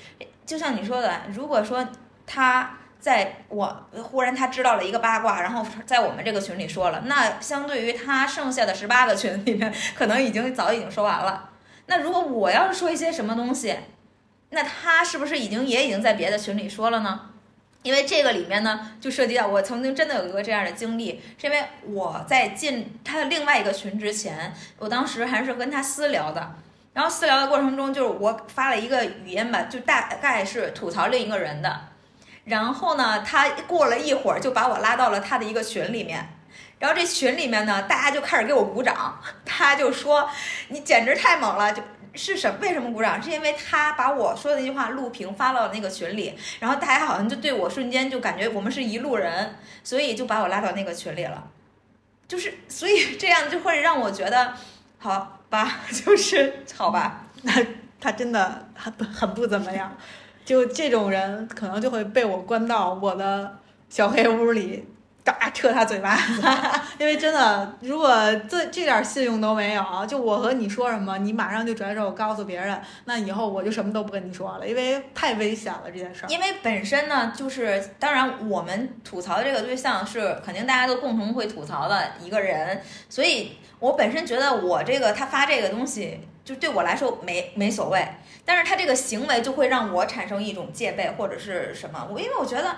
[0.45, 1.87] 就像你说的，如果说
[2.33, 11.49] 他在我忽然他知道了一个八卦，然后在我们这个群里说了，那相对于他剩下的十八个群里面，可能已经早已经说完了。
[11.87, 13.75] 那如果我要是说一些什么东西，
[14.51, 17.31] 那他是不是已经也已经在别的群里说了呢？
[17.83, 26.55] 因为这个里面呢，就涉及到我曾经真的有一个这样的经历，是因为我在进他的另外一个群之前，我当时还是跟他私聊的，
[26.93, 31.81] 然后私聊的过程中，就是我发了一个语音吧，就大概是吐槽另一个人的，
[32.43, 36.37] 然后呢，他过了一会儿就把我拉到了他的一个群里面。
[36.79, 40.27] 然后这群里面呢，大家就开始给我鼓掌， 他就说
[40.69, 41.83] 你简直太猛了，就
[42.15, 43.21] 是什为什么鼓掌？
[43.21, 51.47] 是因为他把我说的那句话录屏发到了那个群里，然后大家好像就对我瞬间就感觉我们是一路人，所以就把我拉到那个群里了。
[52.27, 54.53] 就是所以这样就会让我觉得，
[54.97, 57.53] 好吧， 就是好吧，那
[58.01, 59.95] 他真的很很不怎么样，
[60.45, 63.57] 就这种人可能就会被我关到我的
[63.89, 64.85] 小黑屋里，
[65.23, 66.41] 嘎撤他嘴巴子，
[66.97, 68.09] 因为真的，如果
[68.49, 76.29] 这这点信用都没有，就我和你说什么，你马上就转手告诉别人，那以后我就什么都不跟你说了，因为太危险了这件事儿。
[76.29, 88.03] 因为本身呢，就是当然我们吐槽的这个对象是肯定大家都共同会吐槽的一个人，所以我本身觉得我这个他发这个东西，就对我来说没没所谓，
[88.45, 92.75] 但是他这个行为就会让我产生一种戒备或者是什么，我因为我觉得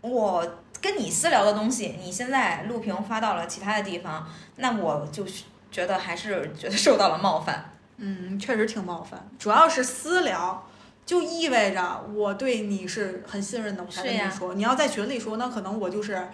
[0.00, 0.46] 我
[0.80, 5.24] 跟你私聊的东西，你现在录屏发到了其他的地方，那我就
[5.70, 7.72] 觉得还是觉得受到了冒犯。
[7.96, 10.66] 嗯，确实挺冒犯，主要是私聊。
[11.06, 14.54] 就意味着我对你是很信任的，我才跟你说。
[14.54, 16.28] 你要在群里说，那可能我就是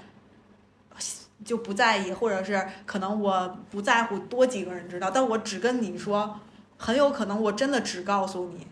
[1.42, 6.38] 就不在意，或者是可能我不在乎多几个人知道，但我只跟你说，
[6.78, 8.66] 很有可能我真的只告诉你，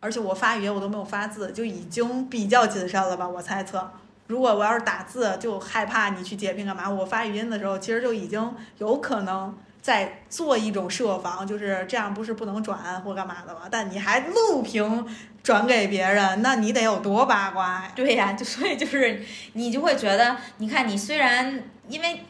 [0.00, 3.28] 而且我发语音我都没有发字，就已经比较谨慎了吧？
[3.28, 3.90] 我猜测，
[4.26, 6.88] 如果我要是打字，就害怕你去截屏干嘛？
[6.88, 13.62] 我发语音的时候，其实就已经有可能在做一种设防，就是这样不是不能转或干嘛的吗？
[13.70, 15.06] 但你还录屏
[15.42, 17.86] 转给别人，那你得有多八卦？
[17.94, 22.24] 对呀，就所以就是你就会觉得，你看你虽然因为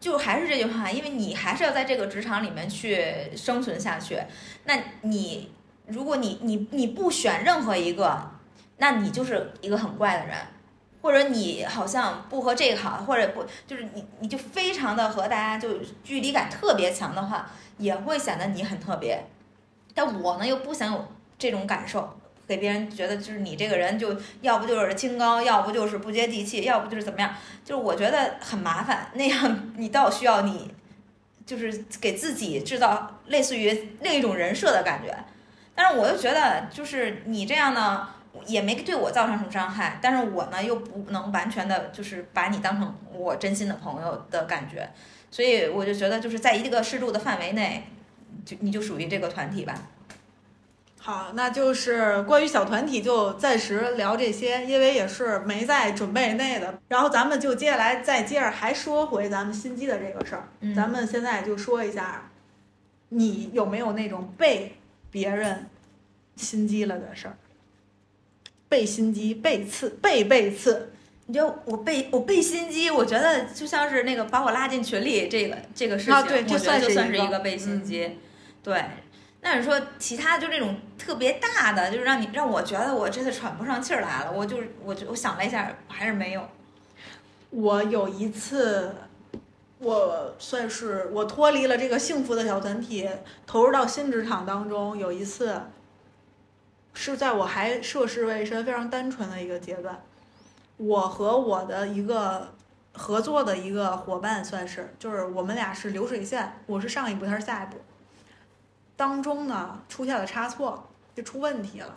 [0.00, 4.18] 就还是这句话，因为你还是要在这个职场里面去生存下去，
[4.64, 5.52] 那你
[5.86, 8.30] 如果你你你不选任何一个，
[8.78, 10.36] 那你就是一个很怪的人。
[11.02, 19.18] 或者你好像不和这个好，或者不就是你你就非常的和大家就距离感特别强的话，也会显得你很特别。
[19.94, 22.19] 但我呢又不想有这种感受，
[22.50, 27.32] 给别人觉得就是你这个人就要不就是清高，要不就是不接地气，要不就是怎么样，
[27.64, 29.06] 就是我觉得很麻烦。
[29.14, 30.74] 那样你倒需要你
[31.46, 35.16] 就是给自己制造类似于另一种人设的感觉。
[35.74, 38.08] 但是我又觉得就是你这样呢。
[38.46, 44.88] 也没对我造成什么伤害，但是我呢又不能完全的，就是把你当成我真心的朋友的感觉，
[45.32, 47.84] 所以我就觉得就是在一个适度的范围内，
[48.46, 49.74] 就你就属于这个团体吧。
[51.02, 56.78] 好，那就是关于小团体就暂时聊这些，因为也是没在准备内的。
[56.88, 62.30] 然后咱们就接下来再接着还说回咱们心机的这个事儿，咱们现在就说一下，
[63.08, 64.76] 你有没有那种被
[65.10, 65.66] 别人
[66.36, 67.36] 心机了的事儿？
[68.68, 70.92] 被心机，被刺，被被刺。
[71.26, 72.90] 你觉得我被我被心机？
[72.90, 78.18] 我觉得就像是那个把我拉进群里这个这个事情，啊，对，这算是一个被心机。
[78.62, 78.84] 对，
[79.40, 84.32] 那你说其他就这种特别大的，就是让你让我觉得我真的喘不上气儿来了。
[84.32, 86.48] 我就是我我想了一下，还是没有。
[87.50, 88.94] 我有一次，
[89.78, 93.08] 我算是我脱离了这个幸福的小团体，
[93.46, 94.96] 投入到新职场当中。
[94.96, 95.60] 有一次。
[96.92, 100.02] 是在我还涉世未深、非常单纯的一个阶段，
[100.76, 102.52] 我和我的一个
[102.92, 107.80] 合作的一个伙伴，算是就是我们俩是流水线，我是上一步，他是下一步，
[109.00, 111.96] 当中呢出现了差错，就出问题了。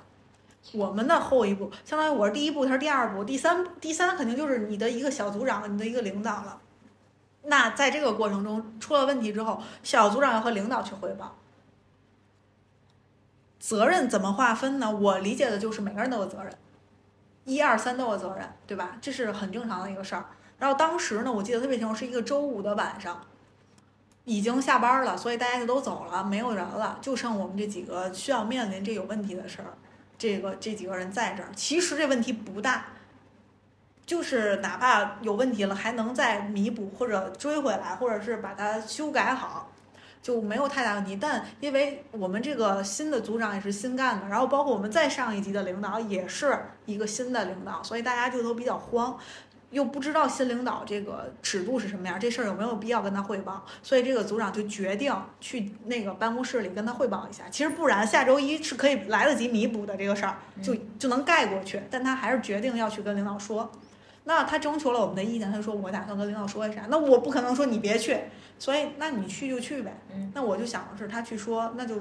[0.72, 6.62] 我们的后一步，相当于我是第一步，他是第二步，第三第三肯定就是你的一个小组长，你的一个领导了。
[7.41, 11.36] 那在这个过程中出了问题之后，小组长要和领导去汇报。
[13.60, 14.89] 责任怎么划分呢？
[14.89, 16.56] 我理解的就是每个人都有责任，
[17.43, 18.97] 一二三都有责任，对吧？
[19.01, 20.28] 这是很正常的一个事儿。
[20.58, 23.20] 然后当时呢，我记得特别清楚，是一个周五的晚上，
[24.26, 29.74] 已经下班了，所以大家就都走了，没有人了，就剩我们这几个需要面临这有问题的事儿。
[30.17, 32.86] 这个这几个人在这儿，其实这问题不大，
[34.05, 39.69] 就是哪怕有问题了，还能再弥补或者追回来，或者是把它修改好。
[40.21, 49.17] 就没有太大问题，但因为我们这个新的组长也是新干的，然后包括我们再上一级的领导也是一个新的领导，所以大家就都比较慌，
[49.74, 57.43] 又不知道新领导这个尺度是什么样，这事儿有没有必要跟他汇报，所以这个组长就决定去那个办公室里跟他汇报一下。
[57.51, 63.69] 其实不然，下周一是可以来得及弥补的这个事儿，就就能盖过去，但他还是决定要去跟领导说。
[64.26, 68.17] 那他征求了我们的意见，他说我打算跟领导说一下，那我不可能说你别去。
[68.57, 69.99] 所以，那你去就去呗。
[70.34, 71.95] 那我就想的是，他去说，那就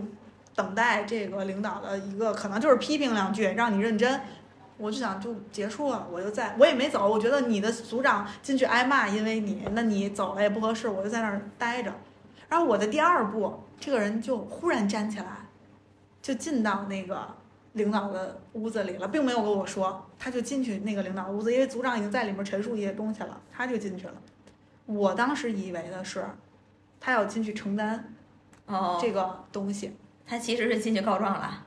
[0.54, 4.20] 等待这个领导的一个可能就是批评两句，让你认真。
[4.76, 7.08] 我就想就结束了，我就在，我也没走。
[7.08, 11.92] 我觉得你的组长进去挨骂，因为你，那你走了也不合适，我就在那儿待着。
[12.48, 15.48] 然后我的第二步，这个人就忽然站起来，
[16.20, 17.26] 就进到那个
[17.72, 24.14] 领导的屋子里了，并没有跟我说，他就进去那个领导屋子，因为组长已经在里面陈述一些东西了，他就进去了。
[24.86, 26.24] 我当时以为的是。
[27.04, 28.14] 他要进去承担，
[28.66, 29.92] 哦，这个东西，
[30.24, 31.66] 他其实是进去告状了，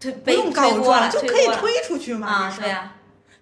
[0.00, 2.94] 推不用告状就可以推出去嘛，啊，对呀，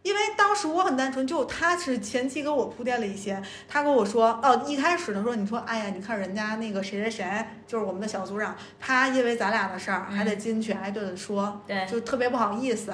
[0.02, 12.92] 因为当时我很单纯，就他是前期给我铺垫了一些，他跟我说，哦，一开始的时候你说，哎呀，你看人家那个谁谁谁，就是我们的小组长，他因为咱俩的事儿还得进去挨顿说，对，就特别不好意思。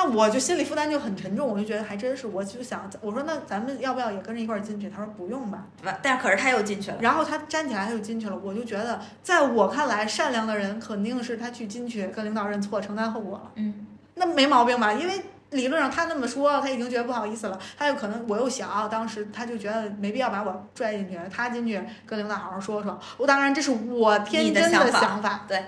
[0.00, 4.88] 那我就心理负担就很沉重，我就觉得还真是，我就想我说那咱们要不要也跟着一块儿进去？
[4.88, 5.66] 他说不用吧。
[5.82, 6.98] 完，但是可是他又进去了。
[7.00, 13.50] 然后他站起来他就进去了，我就觉得在我看来，善良的人肯定是他去进去跟领导认错，承担后果了。
[13.56, 14.92] 嗯，那没毛病吧？
[14.92, 15.20] 因为
[15.50, 17.58] 理论上他那么说，他已经觉得不好意思了。
[17.76, 22.96] 他有可能我又小，当时他就觉得没必要把我拽进去，他进去跟领导好好说说。
[23.16, 25.44] 我当然这是我天真的想法。
[25.48, 25.64] 对。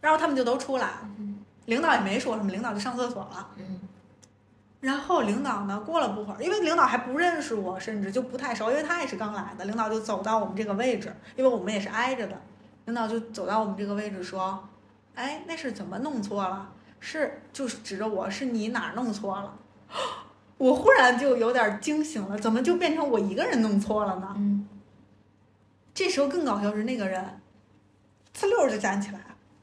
[0.00, 0.98] 然后他们就都出来了，
[1.70, 3.48] 领导也没说什么，领导就上厕所了。
[3.56, 3.80] 嗯。
[4.80, 9.64] 然后领导呢，过了不会儿，因为领导还不认识我，甚至就不太熟，因为他也是刚来的。
[9.66, 12.36] 领导就走到我们这个位置，因为我们也是挨着的。
[12.86, 14.68] 领导就走到我们这个位置说
[15.14, 16.68] ：“哎，那是怎么弄错了？
[16.98, 19.54] 是就是指着我是你哪儿弄错了？”
[20.58, 24.34] 我忽然就有点惊醒了，怎么就变成我一个人弄错了呢？
[24.36, 24.66] 嗯。
[25.94, 27.40] 这时候更搞笑是那个人，
[28.34, 29.20] 呲溜就站起来，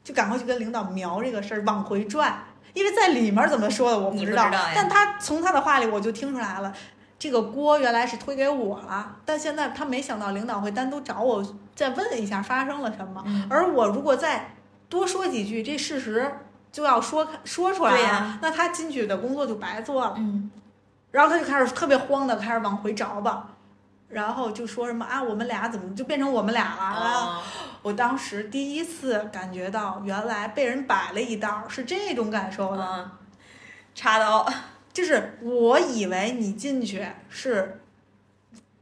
[0.08, 2.42] 就赶快去跟领导描这个事儿，往回拽。
[2.72, 6.72] 因为在里面怎么说的我不知道，但他从他的话里我就听出来了，
[7.18, 11.44] 这个锅原来是推给我了，但现在他没想到领导会单独找我
[11.74, 14.54] 再问一下发生了什么，而我如果再
[14.88, 16.38] 多说几句，这事实
[16.72, 20.14] 就要说说出来了，那他进去的工作就白做了。
[20.16, 20.50] 嗯，
[21.10, 23.48] 然后他就开始特别慌的开始往回找吧，
[24.08, 26.82] 然后就说什么啊，我们俩怎么就变成我们俩了？
[26.82, 27.42] 啊，
[27.88, 32.82] 我当时第一次感觉到，原来被人摆了一道是这种感受的。
[32.82, 33.10] 嗯，
[33.94, 34.46] 插刀
[34.92, 37.80] 就是我以为你进去是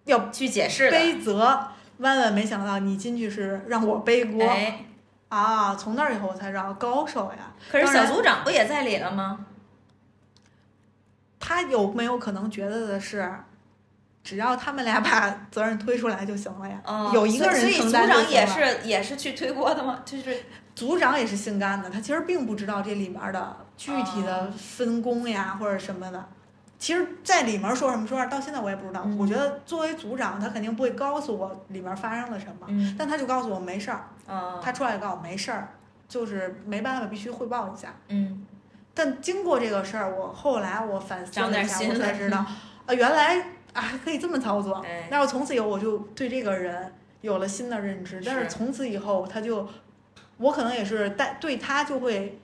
[0.06, 4.84] 要去解释的，背责，万万没想到你进去是让我背锅、哎，
[5.28, 5.76] 啊！
[5.76, 7.52] 从那儿以后我才知道高手呀。
[7.70, 9.46] 可是小组长不也在里了吗？
[11.38, 13.32] 他有没有可能觉得的是，
[14.26, 16.80] 只要他们俩把责任推出来就行了呀？
[16.84, 20.00] 哦，有一个人所以所以组长也是也是去推锅的吗？
[20.04, 20.36] 就是
[20.74, 26.26] 组长也是心甘的，他其实并不知道这里面的具体哦的分工呀、或者什么的。
[26.76, 29.02] 其实，在里面说什么说到现在我也不知道。
[29.04, 35.68] 嗯我觉得作为组长，他肯定不会告诉我里面发生了什么，嗯但他就告诉我没事儿，啊他出来告诉我没事儿，
[36.08, 37.94] 就是没办法必须汇报一下。
[38.08, 38.44] 嗯
[38.92, 42.38] 但经过这个事儿，我后来我反思长了一下，我才知道，
[42.86, 43.42] 啊，原来
[43.76, 44.82] 啊可以这么操作。
[44.86, 49.68] 哎那我从此以后我就对这个人有了新的认知，但是是从此以后他就，
[50.38, 52.40] 我可能也是带对他就会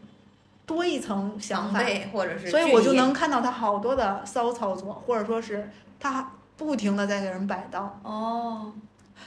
[0.66, 1.80] 多一层想法，
[2.12, 2.50] 或者是。
[2.50, 8.72] 所以我就能看到他好多的骚操作，或者说是他不停的在给人摆刀，哦。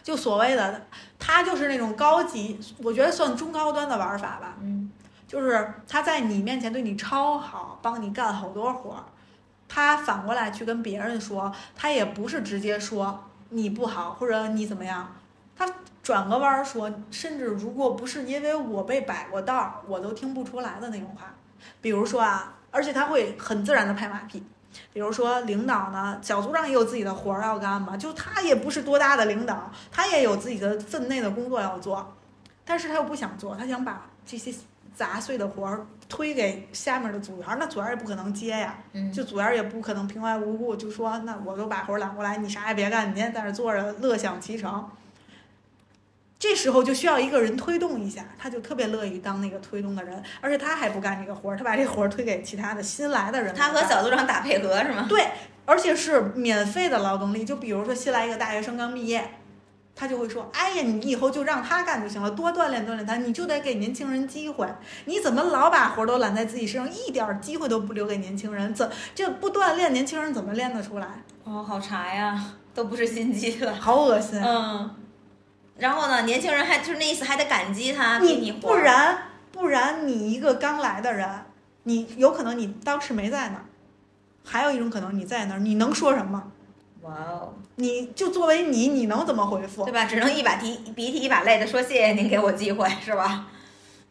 [0.04, 0.82] 就所谓的
[1.18, 4.92] 他就是那种高级，我觉得算中高端的玩法吧，嗯。
[5.28, 9.04] 就是他在你面前对你超好，帮你干好多活儿，
[9.68, 15.16] 他反过来去跟别人说，他也不是直接说你不好或者你怎么样，
[15.56, 15.68] 他
[16.04, 21.34] 转个弯儿说，甚至如果不是因为我被摆过道儿，我都听不出来的那种话。
[21.82, 24.44] 比如说啊，而且他会很自然的拍马屁。
[24.92, 32.14] 比如说领导呢，小组长也有自己的活儿要干嘛，就他也不是多大的领导，他也有自己的分内的工作要做，
[32.66, 34.54] 但是他又不想做，他想把这些
[34.96, 44.90] 杂碎的活儿推给下面的组员，那组员也不可能接呀，嗯就组员也不可能平白无故就说，那我都把活儿揽过来，你啥也别干，你天天在那坐着乐享其成。
[46.38, 53.70] 这时候就需要一个人推动一下，他就特别乐意当那个推动的人，而且他还不干这个活儿，他把这活儿推给其他的新来的人他。
[53.70, 55.06] 和小组长打配合是吗？
[55.10, 55.28] 对，
[55.66, 57.44] 而且是免费的劳动力。
[57.44, 59.28] 就比如说新来一个大学生刚毕业，
[59.96, 63.16] 他就会说：“哎呀，你以后就让他干就行了，多锻炼锻炼他。
[63.16, 64.68] 你就得给年轻人机会。
[65.06, 68.74] 你怎么老把活儿都揽在自己身上，一点儿机会都不留给年轻人？
[68.74, 71.08] 怎这不锻炼，年轻人怎么练得出来？
[71.46, 72.44] 哦，好茶呀，
[72.74, 73.74] 都不是心机了。
[73.74, 74.42] 好恶心！
[74.44, 74.94] 嗯，
[75.78, 78.52] 然后呢，年轻人还就是那意思，还得感激他，你你。
[78.52, 79.18] 不然
[79.54, 81.30] 不然你一个刚来的人，
[81.84, 83.66] 你有可能你当时没在那儿，
[84.44, 86.52] 还有一种可能你在那儿，你能说什么？
[87.06, 89.84] 哇哦，你就作为你，你能怎么回复？
[89.86, 90.06] 对吧？
[90.06, 93.46] 只能一把提鼻涕一把泪的说谢谢您给我机会，是吧？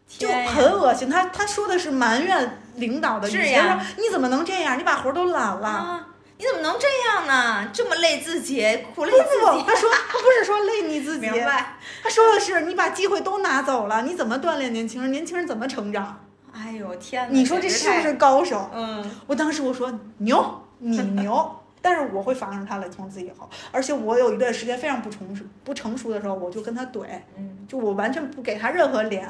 [0.06, 1.10] 就很恶心。
[1.10, 4.78] 他他说的是埋怨领导的语气，是呀他说你怎么能这样？
[4.78, 5.68] 你把活儿都揽了。
[5.68, 6.06] 啊！
[6.36, 7.70] 你怎么能这样呢？
[7.72, 8.60] 这么累自己，
[8.94, 9.64] 苦累不自不，己。
[9.66, 11.76] 他说他不是说累你自己，明白？
[12.02, 15.10] 他说的是你把机会都拿走了，你怎么锻炼年轻人？
[15.10, 16.20] 年轻人怎么成长？
[16.52, 17.32] 哎呦天哪！
[17.32, 18.00] 你说这是不？
[18.00, 18.68] 是高手？
[18.72, 21.60] 嗯，我当时我说牛，你牛。
[21.84, 27.06] 但是我会防着他了，从此以后，而且我有一段时间非常不成熟、不成熟的时候，我就跟他怼，
[27.36, 29.28] 嗯，就我完全不给他任何脸，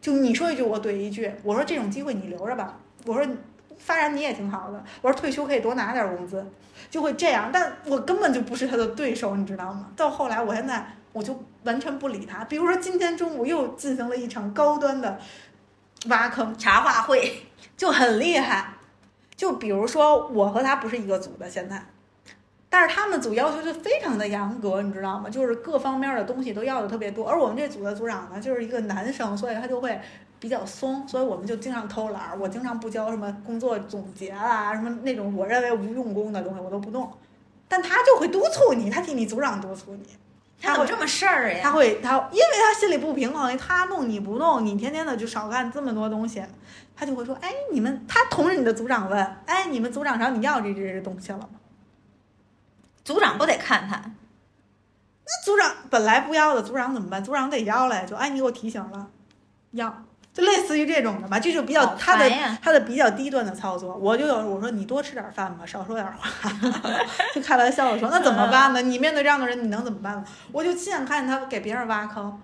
[0.00, 2.76] 就你说一句我怼一句，我说这种机会你留着吧，
[3.06, 3.24] 我说
[3.78, 6.44] 发展你也挺好的，我说退休可以多拿点工资，
[6.90, 9.90] 就会这样，但我根本就不是他的对手，你知道吗？
[9.94, 15.18] 到后来我现在我就完全不理他，比如说今天中午又进行了一场高端的
[16.08, 17.46] 挖坑，茶话会。
[17.76, 18.74] 就很厉害，
[19.34, 21.82] 就比如说我和他不是一个组的现在。
[22.74, 25.28] 但是他们组要求就非常的严格，你知道吗？
[25.28, 27.28] 就是各方面的东西都要的特别多。
[27.28, 30.00] 而我们这组的组长呢，就是一个男生，所以他就会
[30.40, 32.38] 比较松，所以我们就经常偷懒儿。
[32.40, 37.12] 我经常不交什么工作总结啊，什么那种我认为无用功的东西我都不弄。
[37.68, 40.06] 但他就会督促你，他替你组长督促你，
[40.58, 41.72] 他有这么事儿呀他？
[41.72, 46.42] 会他因为他心里不平衡，他弄你不弄，你天天的就少干这么多东西，
[46.96, 51.48] 他就会说，哎，你们他同着你的组长问，哎，你们组长上你要这这这东西了吗？
[53.04, 54.00] 组长不得看他？
[55.24, 57.22] 那组长本来不要的，组长怎么办？
[57.22, 59.08] 组长得要了，就哎，你给我提醒了，
[59.70, 62.28] 要，就类似于这种的吧，这就比较他的
[62.60, 63.96] 他的比较低端的操作。
[63.96, 66.50] 我就有我说你多吃点饭吧，少说点话，
[67.32, 68.82] 就开玩笑的说 那怎么办呢？
[68.82, 70.24] 你面对这样的人，你能怎么办呢？
[70.50, 72.40] 我就亲眼看见他给别人挖坑，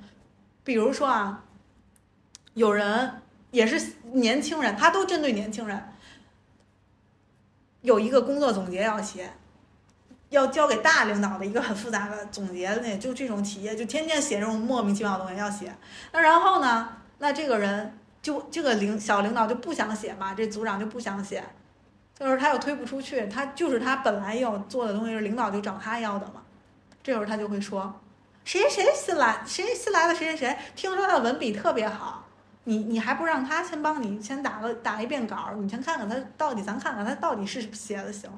[0.63, 1.43] 比如说啊，
[2.55, 5.93] 有人也是年轻人，他都针对年轻人，
[7.83, 9.33] 有一个工作总结要写。
[10.31, 15.75] 要交给大领导的一个很复杂的总结的那，就这种企业就天天写这种莫名其妙的东西要写。
[16.13, 21.43] 那然后呢，那这个人就这个领小领导就不想写嘛，这组长就不想写，
[22.19, 26.43] 就是他又推不出去，他就是他本来要做的东西是领导就找他要的嘛。
[27.03, 28.01] 这会儿他就会说，
[28.45, 32.27] 谁谁新来，谁新来的谁谁谁，听说他的文笔特别好，
[32.65, 38.31] 你你还不让他先帮你先打个打一遍稿，你先看看他到底，咱看看他到底是写的行。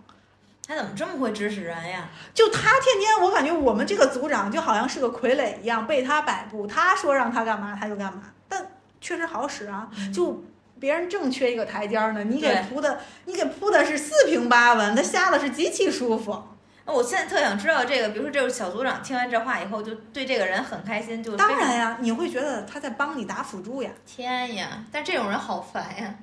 [0.66, 2.08] 他怎么这么会指使人呀？
[2.32, 8.66] 就他天天，我感觉我们这个组长就好像是个傀儡一样，被他摆布，他说让他干嘛他就干嘛，但
[9.00, 10.44] 确实好使啊，就。
[10.78, 16.42] 别人正缺一个台阶儿呢，你给铺的，你给铺的是四平八稳，他下的是极其舒服。
[16.86, 23.90] 那我现在特想知道这个，比如说这个小组长听完这话以后，就对这个人很开心，就当然呀，你会觉得他在帮你打辅助呀。
[24.06, 24.82] 天呀！
[24.90, 26.14] 但这种人好烦呀。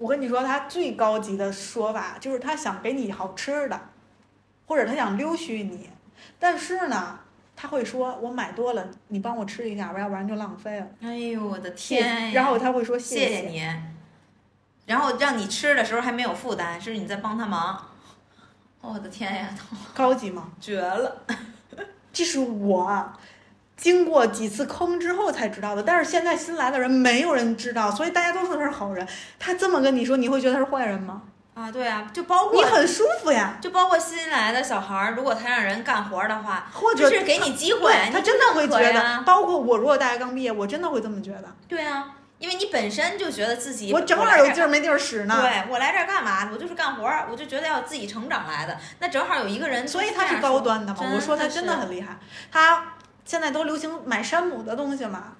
[0.00, 3.78] 我跟你说，他最高级的说法就是他想给你好吃的，
[4.66, 5.90] 或者他想溜须你，
[6.38, 7.20] 但是呢，
[7.54, 10.86] 他会说我买多了，你帮我吃一下吧，要不然就浪费了。
[11.02, 12.32] 哎呦我的天！
[12.32, 13.62] 然后他会说谢谢你，
[14.86, 17.86] 然后让你吃的时候还没有负担，是你在帮他忙。
[18.80, 19.54] 我的天呀，
[19.92, 20.50] 高级吗？
[20.58, 21.26] 绝了！
[22.10, 23.12] 这是我
[23.80, 29.06] 经过几次坑之后才知道的，但是现在新来的人没有人知道，所以大家都说他是好人。
[29.38, 31.22] 他这么跟你说，你会觉得他是坏人吗？
[31.54, 41.44] 啊，对啊，就包括你很舒服呀，就包括新来的小孩儿，如果他让人干活的话，或者是给你机会，他真的会觉得，包括我，如果大学刚毕业，我真的会这么觉得。
[41.66, 45.38] 对啊，因为你本身就觉得自己我正好有劲儿没地儿使呢。
[45.40, 46.48] 对我来这儿干嘛？
[46.52, 48.78] 我就是干活儿，我就觉得要自己成长来的。
[48.98, 51.00] 那正好有一个人，所以他是高端的嘛。
[51.14, 52.16] 我说他真的很厉害。
[52.50, 52.94] 他
[53.24, 55.36] 现在都流行买山姆的东西嘛，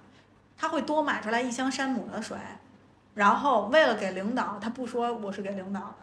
[0.56, 2.36] 他会多买出来一箱山姆的水，
[3.14, 5.96] 然后为了给领导，他不说我是给领导的，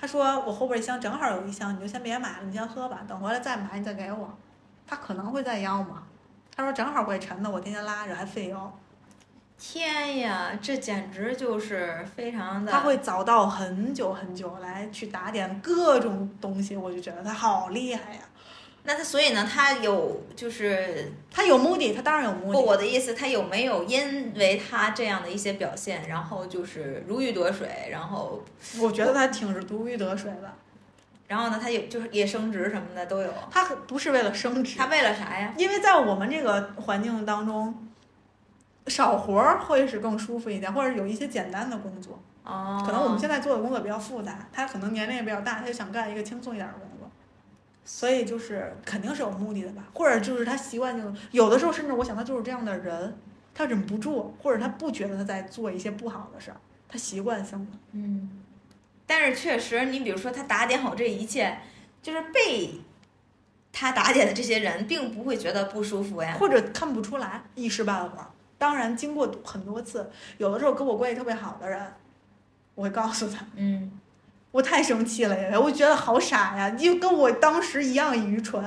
[0.00, 4.32] 他说我后边一箱正好有一箱，你就先别买了，你先喝吧，等回来再买你再给我。
[4.86, 6.02] 他可能会再要嘛。
[6.54, 8.72] 他说正好会沉的，我天天拉着还费油。
[9.56, 12.70] 天呀，这简直就是非常的。
[12.70, 18.20] 他会早到很久很久来去打点各种东西，我就觉得他好厉害呀。
[18.84, 28.42] 那他所以呢，他有就是他有目的，他当然有目的不，我的意思，他有没有因为他这样的一些表现，然后就是如鱼得水，然后
[28.80, 30.52] 我觉得他挺是如鱼得水的。
[31.28, 33.32] 然后呢，他也就是也升职什么的都有。
[33.50, 35.54] 他不是为了升职，他为了啥呀？
[35.56, 37.88] 因为在我们这个环境当中，
[38.88, 42.20] 少活儿会是更舒服一点，或者有一些简单的工作。
[42.44, 46.91] 哦，可能我们现在做的工作比较复杂，他可能年龄也比较大，他就想干一个轻松一点的工作。
[47.84, 53.16] 所以就是肯定是有目的的吧，或者就是他习惯性，有的时候甚至我想他就是这样的人，
[53.54, 56.56] 他忍不住，或者他不觉得他在做一些不好的事儿，
[56.88, 57.72] 他习惯性的。
[57.92, 58.42] 嗯，
[59.06, 61.58] 但是确实，你比如说他打点好这一切，
[62.00, 62.80] 就是被
[63.72, 66.36] 他打点的这些人，并不会觉得不舒服呀。
[66.38, 68.26] 或者看不出来，一时半会儿。
[68.58, 70.08] 当然，经过很多次，
[70.38, 71.92] 有的时候跟我关系特别好的人，
[72.76, 73.90] 我会告诉他，嗯，
[74.52, 78.64] 我太生气了呀，我觉得好傻呀，就跟我当时一样愚蠢。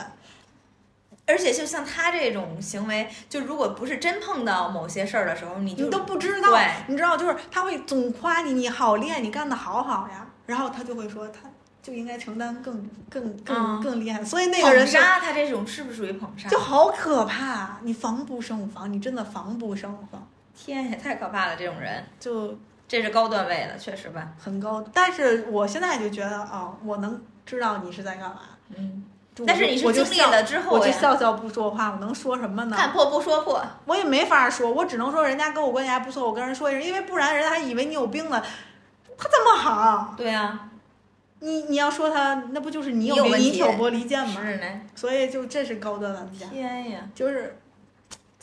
[1.28, 6.56] 而且就像他这种行为，就如果不是真碰到某些事儿的时候，你就你都不知道，
[6.86, 11.50] 你知道，就是他会总夸你，你好厉害，你干的好好呀，然后他就会说，他
[11.82, 16.48] 就应该承担更更更、嗯更厉害，所以那个人捧杀，他这种是不是属于捧杀？
[16.48, 21.56] 就好可怕，你防不胜防，你真的防不胜防，天呀，太可怕了！
[21.56, 22.56] 这种人，就
[22.88, 24.30] 这是高段位的，确实吧？
[24.38, 24.84] 很高。
[24.94, 28.42] 但是我现在就觉得，哦，我能知道你是在干嘛。
[28.76, 29.04] 嗯，
[29.46, 32.76] 但是你是经历了之我后我，就笑笑不说话，我能说什么呢？
[32.78, 33.64] 看破不说破。
[33.86, 38.44] 我也没法说，我只能说人家跟我关系还不错，我跟人说一声，因为不然人家还以为你有病呢。
[39.18, 40.70] 他这么好，对啊，
[41.40, 44.42] 你你要说他，那不就是你你有问题你挑拨离间吗？
[44.42, 44.66] 是呢。
[44.94, 47.58] 所以就这是高端玩家，天呀，就是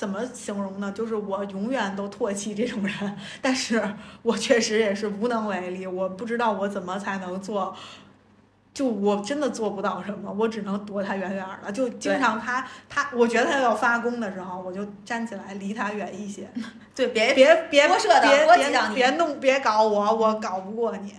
[0.02, 0.90] 怎么形容呢？
[0.90, 3.80] 就是我永远都唾弃这种人，但是
[4.22, 7.72] 我确实也是无能为力，我不知道我怎么才能做。
[8.74, 11.70] 就我真的做不到什么，我只能躲他远远的。
[11.70, 16.48] 就经常他他，我觉得他要发功的时候，我就站起来离他远一些。
[16.96, 21.14] 对，别别别别别别弄别搞我，我搞不过你。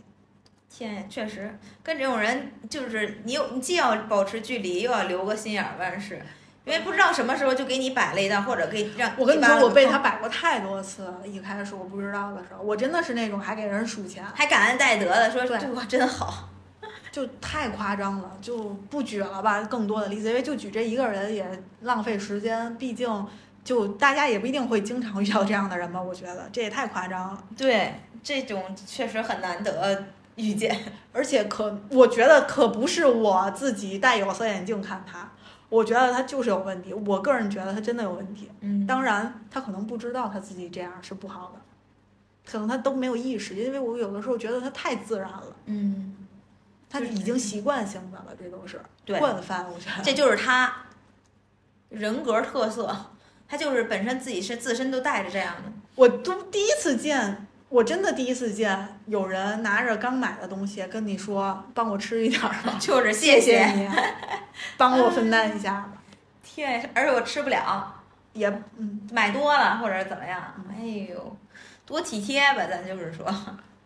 [0.69, 6.21] 天呀，确实跟这种人就是你有你既要保持距离，又要留个心眼儿，万事，
[6.65, 11.15] 因为不知道什么时候就给你摆了一道，或者给让我跟你说，我被他摆过太多次了。
[11.25, 16.49] 一开始我不知道的时候，我真的是那种还给人数钱，还感恩戴德的说对对我真好。
[17.11, 19.61] 就太夸张了，就不举了吧。
[19.61, 21.45] 更多的例子，因为就举这一个人也
[21.81, 23.27] 浪费时间，毕竟
[23.63, 26.01] 就大家也不一定会经常遇到这样的人吧。
[26.01, 27.93] 我觉得这也太夸张了，对，
[28.23, 30.05] 这种确实很难得
[30.37, 30.75] 遇见。
[31.11, 35.29] 而且可我觉得可不是我自己戴有色眼镜看他，
[35.73, 36.93] 我觉得他就是有问题。
[36.93, 38.51] 我个人觉得他真的有问题。
[38.61, 41.59] 嗯当然，他可能不知道他自己这样是不好的，
[42.45, 46.15] 可能他都没有意识，因为我有的时候觉得他太自然了，嗯，
[46.87, 50.03] 他已经习惯性的了，这都是对惯犯，我觉得。
[50.03, 50.85] 这就是他，
[51.89, 52.95] 人格特色，
[53.47, 55.71] 他就是本身自己是自身都带着这样的。
[55.95, 63.89] 我都第一次见，我真的第一次见有人拿着刚买的东西跟你说：“帮我吃一点儿吧，就是谢谢你，
[64.77, 65.93] 帮我分担一下吧。
[66.43, 67.91] 天，而且我吃不了，”
[68.33, 68.47] 也
[68.77, 71.35] 嗯，买多了或者怎么样，哎呦，
[71.83, 73.25] 多体贴吧，咱就是说，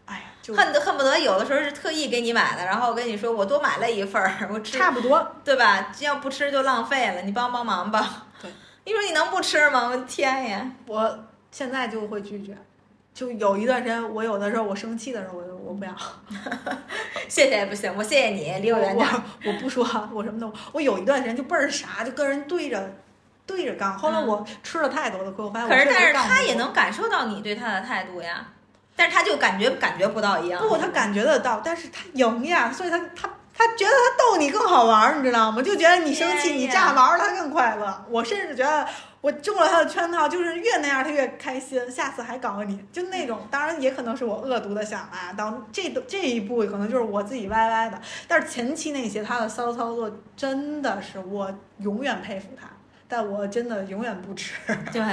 [0.03, 5.35] 哎呀，就恨得恨不得有的时候是特意给你买的，然后跟你说我多买了一份儿，我吃差不多。
[5.45, 5.93] 对吧？
[6.01, 8.25] 要不吃就浪费了，你帮帮忙吧。
[8.41, 8.51] 对，
[8.83, 9.87] 你说你能不吃吗？
[9.87, 10.69] 我的天呀！
[10.87, 11.19] 我
[11.51, 12.53] 现在就会拒绝。
[13.17, 15.91] 就有一段时间，我有的时候我生气的时候，我就我不要，
[17.27, 19.19] 谢谢不行，我谢谢你，离我远点儿。
[19.43, 22.93] 我我不说我什么都，我有一段时间就倍儿傻，就跟人对着
[23.47, 23.97] 对着杠。
[23.97, 28.45] 后来我吃了太多的亏，我发现我可是，但是他也能感受到你对他的态度呀，
[28.95, 30.61] 但是他就感觉感觉不到一样。
[30.61, 33.27] 不，他感觉得到，但是他赢呀，所以他他
[33.57, 35.61] 他觉得他逗你更好玩儿，你知道吗？
[35.63, 38.05] 就觉得你生气，你炸毛儿他更快乐。
[38.07, 38.87] 我甚至觉得
[39.19, 43.47] 我中了他的圈套，就是越那样他越开心，下次还搞你，就那种。
[43.49, 47.99] 当然也可能是我恶毒的想啊，到这这一步可能就是我自己歪歪的。
[48.27, 52.67] 但是前期那些他的骚操作真的是我永远佩服他，
[53.07, 54.53] 但我真的永远不吃。
[54.93, 55.03] 对，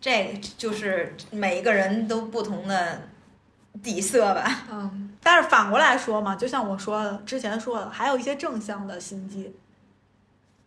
[0.00, 3.08] 这就是每一个人都不同的
[3.82, 4.64] 底色吧。
[4.70, 9.56] 嗯，但是反过来说嘛，就像我说的，之前说的，还有一些正向的心机，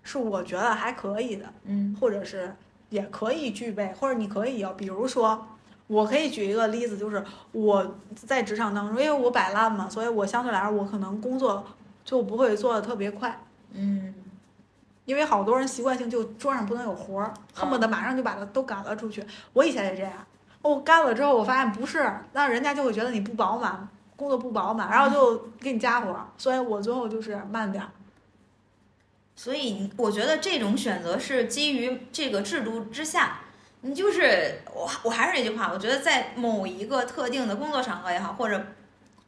[0.02, 2.56] 是我觉得还可以的，嗯或者是
[2.90, 5.48] 也可以具备，或者你可以有，比如说，
[5.86, 11.64] 我可以举一个例子，就是我在职场当中，因为我摆烂嘛，所以我相对来说，我可能工作
[12.04, 13.40] 就不会做的特别快。
[13.74, 14.14] 嗯，
[15.06, 19.24] 因为好多人习惯性就桌上不能有活儿，恨不得马上就把它都赶了出去。
[19.54, 20.14] 我以前也这样，
[20.62, 23.88] 我干了之后，我发现不是，那人家就会觉得你不饱满，
[24.18, 26.28] 工作不饱满，然后就给你加活。
[26.38, 27.90] 所以我最后就是慢点儿。
[29.36, 33.42] 所以我觉得这种选择是基于这个制度之下，
[33.82, 38.66] 你就是我我还是那句话，我觉得在某一个特定的工作场合也好，或者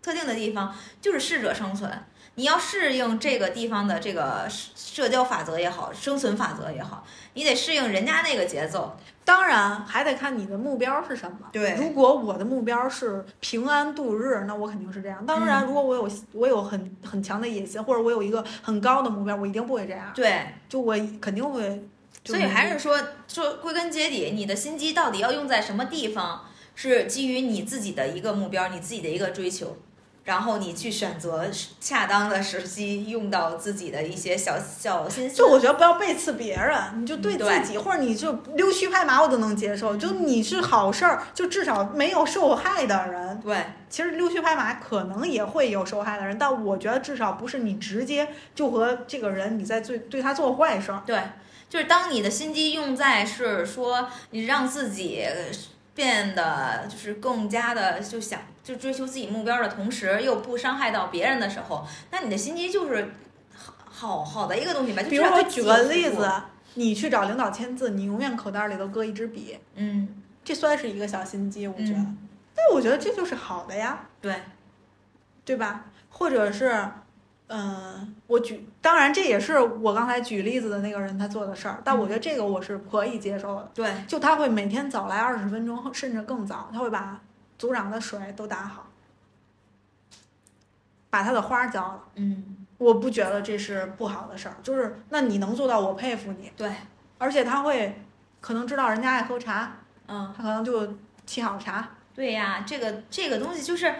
[0.01, 1.91] 特定的地方，就是适者生存。
[2.39, 4.71] 你要适应这个地方的这个社
[5.03, 8.95] 社交法则也好，生存法则也好，你得适应人家那个节奏。
[9.25, 11.37] 当然还得看你的目标是什么。
[11.51, 15.25] 对如果我的目标是平安度日，那我肯定是这样。
[15.25, 20.09] 当然，嗯如果我有我有很很强的野心，或者我有一个很高的目标，我一定不会这样。
[20.15, 21.83] 对，就我肯定会。
[22.23, 29.75] 所以还是说说归根结底，你的心机到底要用在什么地方，是基于你自己的一个目标，你自己的一个追求，
[30.29, 31.43] 然后你去选择
[31.81, 35.35] 恰当的时机，用到自己的一些小小心思。
[35.35, 39.97] 就我觉得不要背刺别人，你就对自己，或者你就溜须拍马，我都能接受。
[39.97, 43.41] 就你是好事儿，就至少没有受害的人。
[43.41, 43.57] 对
[43.89, 51.01] 其实溜须拍马可能也会有受害的人，但我觉得至少不是你直接就和这个人你在对对他做坏事儿。
[51.07, 51.19] 对，
[51.67, 55.25] 就是当你的心机用在是说你让自己
[55.99, 63.11] 变得就是更加的就想就追求自己目标的同时，又不伤害到别人的时候，那你的心机就是
[63.53, 65.03] 好好好的一个东西吧。
[65.03, 66.31] 就比如至少对自己我举个例子，，
[66.75, 70.07] 你去找领导签字，你永远口袋里头搁一支笔，嗯，
[70.41, 71.99] 这算是一个小心机，我觉得。
[71.99, 72.17] 嗯
[72.55, 74.07] 但我觉得这就是好的呀。
[74.21, 74.35] 对，
[75.45, 75.85] 对吧？
[76.09, 76.89] 或者是，
[77.51, 83.71] 嗯、我举，当然这也是我刚才举例子的那个人他做的事儿，但我觉得这个我是可以接受的。
[83.73, 87.19] 对，就他会每天早来二十分钟，甚至更早，他会把
[87.57, 88.87] 组长的水都打好，
[91.09, 92.03] 把他的花浇了。
[92.15, 96.51] 嗯，我不觉得这是不好的事儿，就是那你能做到，我佩服你。
[96.55, 96.71] 对，
[97.17, 97.99] 而且他会
[98.39, 99.77] 可能知道人家爱喝茶，
[100.07, 100.87] 嗯，他可能就
[101.27, 101.89] 沏好茶。
[102.13, 103.95] 对呀，这个这个东西就是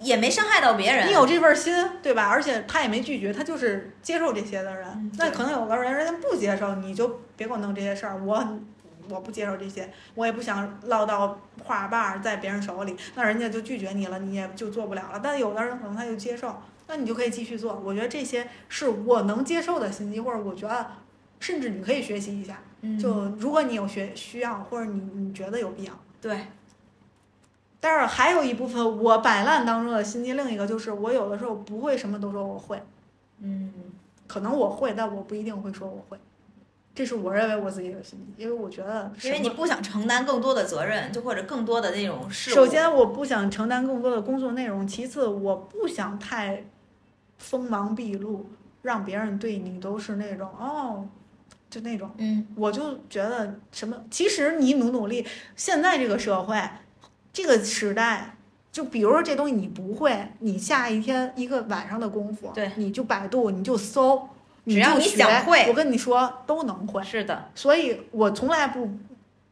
[0.00, 2.28] 也没伤害到别人，你有这份心，对吧？
[2.28, 4.86] 而且他也没拒绝，他就是接受这些的人。
[4.94, 8.16] 嗯那可能有的人人家不接受，你就别给我弄这些事儿。
[8.22, 8.58] 我
[9.08, 15.20] 我不接受这些，我也不想落到话把儿在别人手里，那人家就拒绝你了，你也就做不了了。
[15.22, 16.54] 但有的人可能他就接受，
[16.86, 17.82] 那你就可以继续做。
[17.84, 20.86] 我觉得这些是我能接受的信息，或者我觉得
[21.40, 22.60] 甚至你可以学习一下。
[22.82, 25.92] 嗯就如果你有学需要，或者你你觉得有必要。
[26.20, 26.46] 对，
[27.80, 32.82] 但是还有一部分我摆烂当中的心机，另一个就是我有的时候不会什么都说我会。
[33.40, 33.72] 嗯，
[34.26, 36.18] 可能我会，但我不一定会说我会，
[36.92, 42.50] 这是我认为我自己的心机，因为我觉得，因为你不想承担更多的责任，就或者更多的那种事。
[42.50, 46.64] 首先我不想承担更多的工作内容，其次我不想太
[47.38, 48.50] 锋芒毕露，
[48.82, 51.06] 让别人对你都是那种哦，
[51.70, 55.24] 就那种，嗯，我就觉得什么，其实你努努力，
[55.54, 56.60] 现在这个社会，
[57.42, 58.34] 这个时代。
[58.70, 64.28] 就比如说这东西你不会，你下一天一个晚上的功夫，对你就百度，你就搜，
[64.66, 67.02] 只要你想会我跟你说都能会。
[67.02, 68.88] 是的，所以我从来不，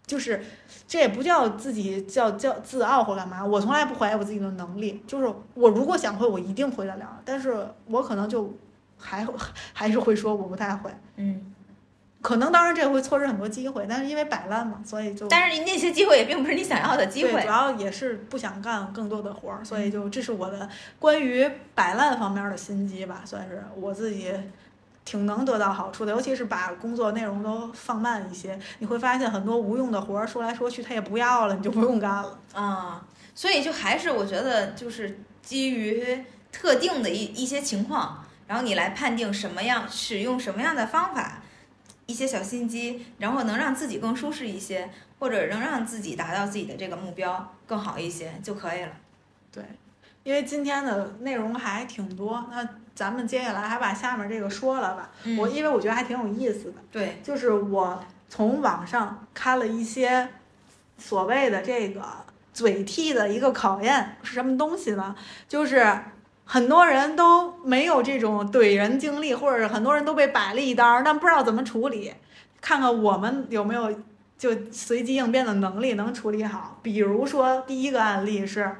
[0.07, 0.45] 就是
[0.87, 8.55] 这也不叫自己叫叫自傲或干嘛，我从来不怀疑我自己的能力，就是我如果想会，我一定会得了，但是我可能就
[8.99, 9.27] 还
[9.73, 11.53] 还是会说我不太会，嗯，
[12.23, 15.29] 可能当然这会错失很多机会，但是因为摆烂嘛，所以就。
[15.29, 17.47] 但是那些机会也并不是你想要的机，会主。
[17.47, 24.33] 要也是不想干更多的活儿，所以就这是我的关于摆烂方面的心机吧，算是我自己
[25.05, 32.39] 挺能得到好处的，尤其是把工作内容都放慢一些，你会发现很多无用的活儿说来说去他也不要了，你就不用干了。
[32.53, 33.05] 啊，
[33.35, 41.41] 所以就还是我觉得就是基于特定的一一些情况，然后你来判定什么样使用什么样的方法，
[42.07, 44.89] 一些小心机，然后能让自己更舒适一些，
[45.19, 48.93] 或者能让自己达到自己的这个目标更好一些就可以了。
[49.53, 49.65] 对，
[50.23, 55.11] 因为今天的内容还挺多，那咱们接下来还把下面这个说了吧。
[55.25, 56.79] 嗯我因为我觉得还挺有意思的。
[56.91, 60.29] 对，就是我从网上看了一些
[60.99, 62.03] 所谓的这个
[62.53, 65.15] 嘴替的一个考验是什么东西呢？
[65.49, 65.99] 就是
[66.49, 72.15] 很多人都没有这种怼人经历，或者是很多人都被摆了一刀，但不知道怎么处理。
[72.61, 73.93] 看看我们有没有
[74.39, 76.79] 就随机应变的能力能处理好。
[76.83, 78.77] 比如说第一个案例是，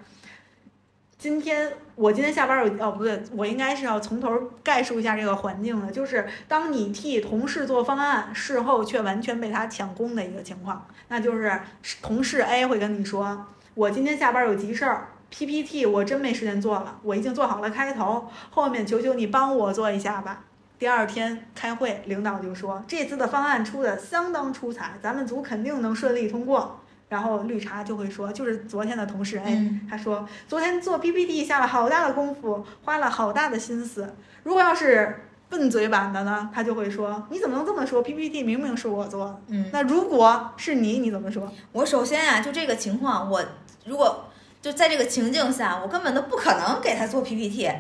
[1.19, 4.31] 今天我今天下班有哦不对，我应该是要从头
[4.63, 11.61] 概述一下这个环境的，就是当你替同事做方案，事后却完全被他抢功的一个情况，那就是
[12.01, 15.09] 同事 A 会跟你说，我今天下班有急事儿。
[15.31, 20.45] PPT 我真没时间做了，我已经做好了开头，后面求求你帮我做一下吧。
[20.79, 26.81] 第二天开会，领导就说这次的方案出的相当出彩，咱们组肯定能顺利通过。
[27.09, 34.13] 然后绿茶就会说，就是昨天的同事 A，、嗯他说昨天做 PPT 下了好大的功夫，花了好大的心思。
[34.43, 39.41] 如果要是笨嘴版的呢，他就会说你怎么能这么说？PPT 明明是我做的。
[39.47, 41.49] 嗯，那如果是你，你怎么说？
[41.71, 43.41] 我首先啊，就这个情况，我
[43.85, 44.25] 如果
[44.61, 47.71] 就在这个情境下，我根本都不可能给他做 PPT。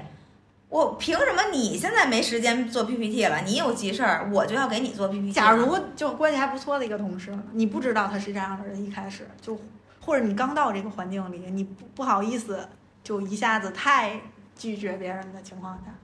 [0.69, 3.41] 我凭什么你现在没时间做 PPT 了？
[3.43, 5.33] 你有急事儿，我就要给你做 PPT。
[5.33, 9.59] 假如就关系还不错的一个同事，你不知道他是这样的人，一开始就
[10.01, 12.69] 或者你刚到这个环境里，你不不好意思
[13.05, 14.21] 就一下子太
[14.57, 15.95] 拒绝别人的情况下，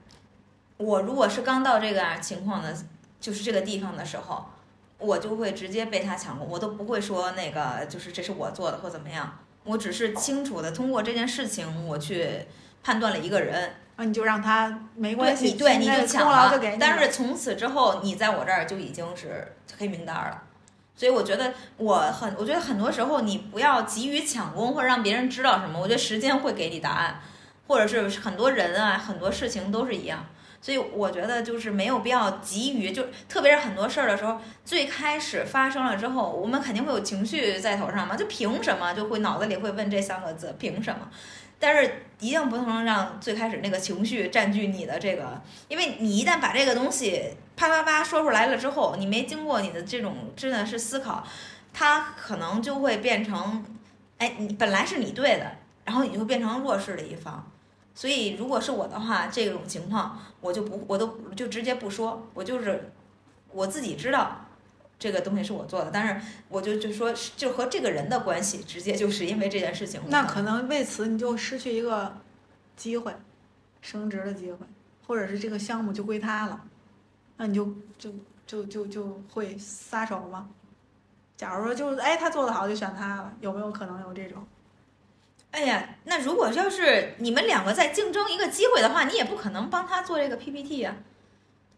[0.77, 2.73] 我如果是刚到这个样情况的，
[3.19, 4.45] 就是这个地方的时候，
[4.97, 12.45] 我就会直接被他抢过，我都不会说那个就是这是我做的或怎么样，我只是清楚的通过这件事情我去
[12.83, 20.43] 判断了一个人，那你就让他没关系，对你对你就抢了但是从此之后你在我这儿就已经是黑名单了。
[20.95, 27.19] 所以我觉得我很，我觉得很多时候你不要急于抢功或者让别人知道什么，我觉得时间会给你答案，
[27.67, 30.25] 或者是很多人啊，很多事情都是一样。
[30.63, 41.09] 所以我觉得就是没有必要急于，就特别是很多事儿的时候，最开始发生了之后，我们肯定会有情绪在头上嘛，就凭什么就会脑子里会问这三个字，凭什么？
[41.59, 51.27] 但是一定不能让最开始那个情绪占据你的这个，因为你一旦把这个东西啪啪啪说出来了之后，你没经过你的这种真的是思考，
[51.73, 53.65] 它可能就会变成，
[54.17, 55.51] 哎，你本来是你对的，
[55.83, 57.49] 然后你就变成弱势的一方。
[57.95, 62.91] 所以如果是我的话，这种情况我就不，我都就直接不说，我就是
[63.51, 64.45] 我自己知道
[64.97, 72.17] 这个东西是我做的，但是我就就说就和这个人的关系，直接就是因为这件事情，那可能为此你就失去一个
[72.75, 73.13] 机会，
[73.81, 74.65] 升职的机会，
[75.05, 76.61] 或者是这个项目就归他了，
[77.37, 78.11] 那你就就
[78.47, 80.49] 就就就会撒手吗？
[81.35, 84.43] 假如说就是哎他做的好就选他了，有没有可能有这种？
[85.53, 90.95] 哎呀，那如果要是你们两个在竞争一个机会的话，你也不可能帮他做这个 PPT 呀、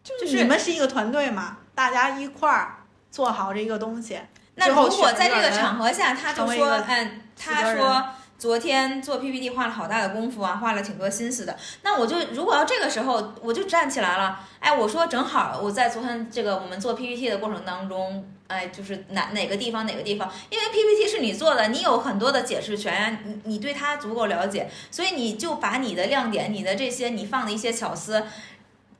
[0.02, 2.76] 就是你们是一个团队嘛，大家一块儿
[3.10, 4.18] 做好这个东西。
[4.54, 8.04] 那如果在这个场合下，他就说，嗯，他说
[8.38, 11.56] 昨天做 PPT 花了好大的功夫啊，花了挺多心思的。
[11.82, 28.22] 那我就如果要这个时候，我就站起来了，哎，我说正好我在昨天这个我们做 PPT 的过程当中，哎，就是哪哪个地方哪个地方，因为 PPT 是你做的，你有很多的解释权呀，你你对它足够了解，所以你就把你的亮点、你的这些你放的一些巧思。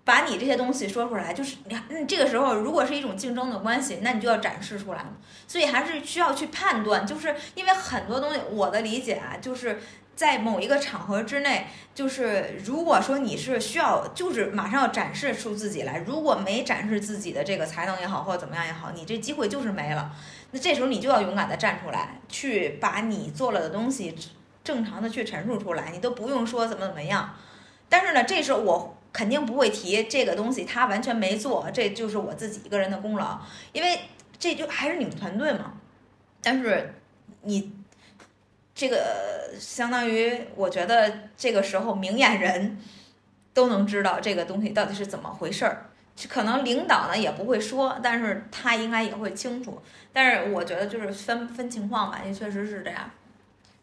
[0.06, 5.04] 把你这些东西说出来，就是你看，这个时候如果是一种竞争的关系，那你就要展示出来。
[5.48, 9.80] 所以还是需要去判断，就是因为很多东西，我的理解啊，就是
[10.14, 20.12] 在某一个场合之内，就是如果说你是需要，就是马上要展示出自己来，如果没展示自己的这个才能也好，或者怎么样也好，你这机会就是没了。
[20.52, 24.14] 那这时候你就要勇敢的站出来，去把你做了的东西
[24.62, 27.34] 正常的去陈述出来，你都不用说怎么怎么样。
[27.88, 33.40] 但是呢，这时候我肯定不会提这个东西，他完全没做，这就是我自己一个人的功劳，
[33.72, 33.98] 因为
[34.38, 35.72] 这就还是你们团队嘛。
[36.42, 36.94] 但是
[37.40, 37.72] 你
[38.74, 42.78] 这个相当于，我觉得这个时候明眼人
[43.54, 45.86] 都能知道这个东西到底是怎么回事儿。
[46.28, 49.80] 可能领导呢也不会说，但是他应该也会清楚。
[50.12, 53.10] 但是我觉得就是分分情况吧，也确实是这样。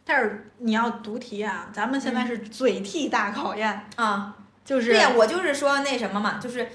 [0.06, 6.70] 但是你要读题啊，咱们现在是嘴替大考验啊，就是对呀，我就是说那什么嘛，就是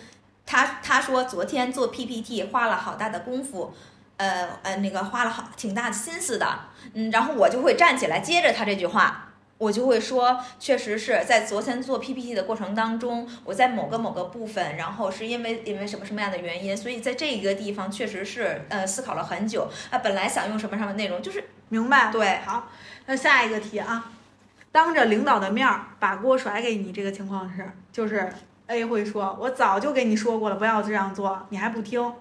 [0.47, 3.74] 他他说昨天做 PPT 花了好大的功夫，
[4.16, 6.61] 呃呃那个花了好挺大的心思的，
[6.95, 9.24] 嗯，然后我就会站起来接着他这句话。
[9.59, 19.99] 我就会说，确实是在昨天做 PPT 的过程当中，我在某个某个部分，然后是因为因为什么什么样的原因，所以在这个地方确实是呃思考了很久啊。
[19.99, 22.12] 本来想用什么什么内容，就是明白。
[22.12, 22.68] 对，好，
[23.07, 24.12] 那下一个题啊，
[24.70, 28.28] 当着领导的面儿把锅甩给你，这个情况是，就是
[28.66, 32.12] A 会说，我早就给你说过了，不要这样做，你还不听。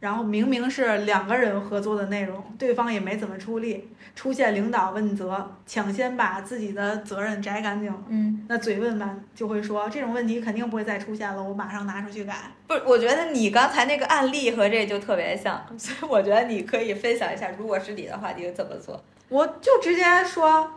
[0.00, 7.90] 然后明明是两个人合作的内容，对方也没怎么出力，出现领导问责，抢先把自己的责任摘干净。
[8.08, 12.34] 嗯，那嘴问完就会说这种问题肯定不会再出现了，我马上拿出去改。
[12.66, 19.02] 不是，我觉得你刚才那个案例和这就特别像，所以我觉得你可以分享一下，如果是你的话，你会怎么做？
[19.30, 20.70] 我就直接说，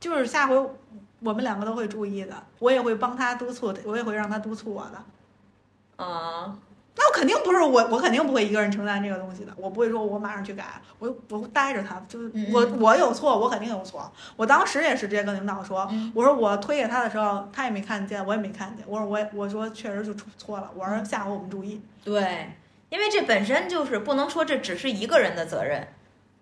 [0.00, 0.56] 就是下回
[1.20, 6.04] 我们两个都会注意的，我也会帮他督促，我也会让他督促我的。
[6.04, 6.58] 啊。
[6.96, 9.52] 那我肯定不是我，我肯定不会一个人承担这个东西的。
[9.56, 10.64] 我不会说我马上去改，
[10.98, 14.12] 我我会带着他，就是我我有错，我肯定有错。
[14.36, 18.84] 我当时也是直接跟领导说，我说我推给他的时候，他也没看见，我也没看见。
[18.88, 21.80] 我说我我说确实就出错了，我说下回我们注意。
[22.04, 22.50] 对，
[22.90, 25.86] 因为这本身就是不能说这只是一个人的责任。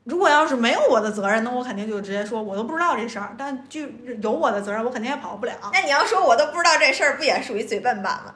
[0.08, 3.34] 如果要是没有我的责任，那我肯定就直接说，我都不知道这事儿。
[3.36, 3.82] 但就
[4.22, 5.52] 有我的责任，我肯定也跑不了。
[5.72, 8.34] 那你要说我都不知道这事儿，不也属于嘴笨版吗？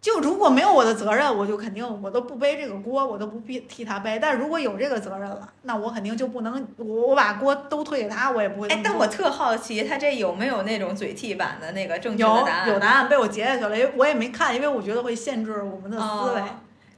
[0.00, 4.18] 就如果没有我的责任，我就肯定我都不背这个锅，我都不必替他背。
[4.18, 8.68] 但如果有这个责任了，那我肯定就不能，我我把锅都推给他，我也不会。
[8.68, 12.68] 哎，但我特好奇，他这有没有那种嘴替版的那个正确的答案？
[12.68, 16.42] 有有答案被我截下去了，因为我也没看，因为我觉得会限制我们的思维。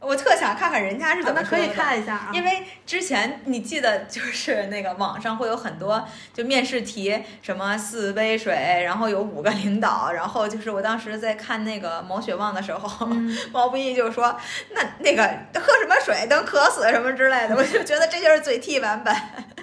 [0.03, 1.65] 我特想看看人家是怎么说的。
[1.65, 2.31] 可以看一下啊。
[2.33, 13.07] 因为之前你记得就是那个网上会有很多就面试题，什么四杯水，然后有五个领导，然后就是我当时在看那个毛血旺的时候，
[13.53, 14.37] 毛不易就说
[14.71, 15.23] 那那个
[15.55, 19.15] 喝什么水能渴死什么之类的，我就觉得这就是嘴替版本。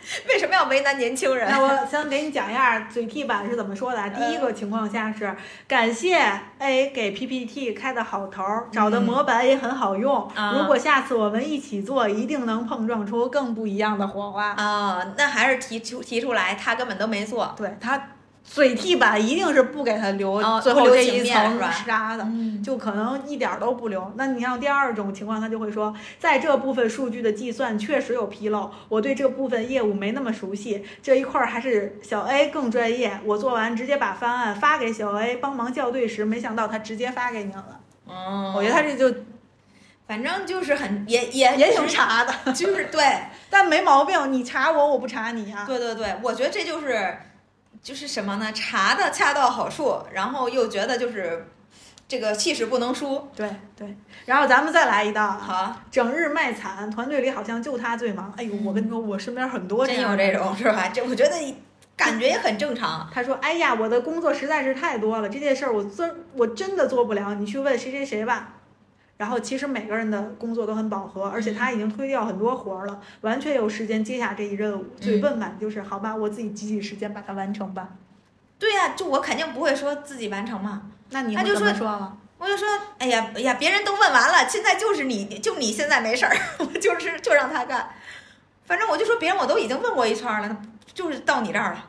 [0.28, 1.50] 为什么要为难年轻人？
[1.50, 4.10] 那我先给你讲一下嘴替版是怎么说的。
[4.10, 5.36] 第一个情况下是
[5.68, 6.18] 感谢
[6.58, 10.30] A 给 PPT 开的好头，找的模板也很好用。
[10.54, 14.52] 如果下次我们一起做，一定能碰撞出更不一样的火花。
[14.52, 17.54] 啊，那还是提出提出来，他根本都没做。
[17.58, 18.02] 对他。
[18.44, 22.28] 嘴替版一定是不给他留最后这一层沙的，
[22.64, 24.12] 就可能一点都不留。
[24.16, 33.20] 那你像第二种情况，他就会说，在这部分数据的计算确实有纰漏，我对这部分业务没那么熟悉，这一块还是小 A 更专业。
[33.24, 37.80] 我做完直接把方案发给小 A 帮忙校对时，没想到他直接发给你了。
[38.08, 39.16] 哦，我觉得他这就，
[40.08, 43.04] 反正就是很也也也挺查的，就是对，
[43.52, 44.34] 但没毛病。
[44.34, 45.66] 你查我，我不查你啊。
[45.68, 47.16] 对对对，我觉得这就是。
[47.82, 48.52] 就是什么呢？
[48.54, 51.48] 查的恰到好处，然后又觉得就是
[52.08, 53.28] 这个气势不能输。
[53.36, 55.32] 对对，然后咱们再来一道。
[55.32, 58.34] 好，整日卖惨，团队里好像就他最忙。
[58.38, 60.90] 哎呦，我跟你说，我身边很多真有这种是吧？
[60.94, 61.56] 这我觉得
[61.96, 63.10] 感觉也很正常。
[63.14, 68.54] 他说：“哎呀，我的工作实在是太多了，这件事儿我真我真的做不了，你去问谁谁谁吧。”
[69.20, 74.86] 然后其实每个人的工作都很饱和，而且他已经推掉很多活儿了，完全有时间接下这一任务。
[74.98, 77.90] 最笨版就是好吧，我自己挤挤时间把它完成吧。
[78.58, 80.84] 对呀，就我肯定不会说自己完成嘛。
[81.10, 82.66] 那你他就说说我就说，
[82.98, 87.90] 哎呀哎呀，别人都问完了，现在就是你就你现在没事儿， 我就是就让他干。
[88.64, 90.62] 反正我就说别人我都已经问过一圈了，
[90.94, 91.89] 就是到你这儿了。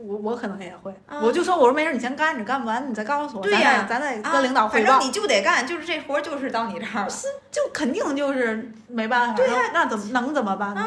[0.00, 3.42] 我我可能也会，我就说我说没事，你先干着，干不完你再告诉我。
[3.42, 4.92] 对呀，咱再跟领导汇报。
[4.92, 7.10] 反正你就得干，就是这活就是到你这儿了。
[7.10, 9.34] 是，就肯定就是没办法。
[9.34, 10.80] 对呀，那怎么能怎么办呢？
[10.80, 10.86] 啊，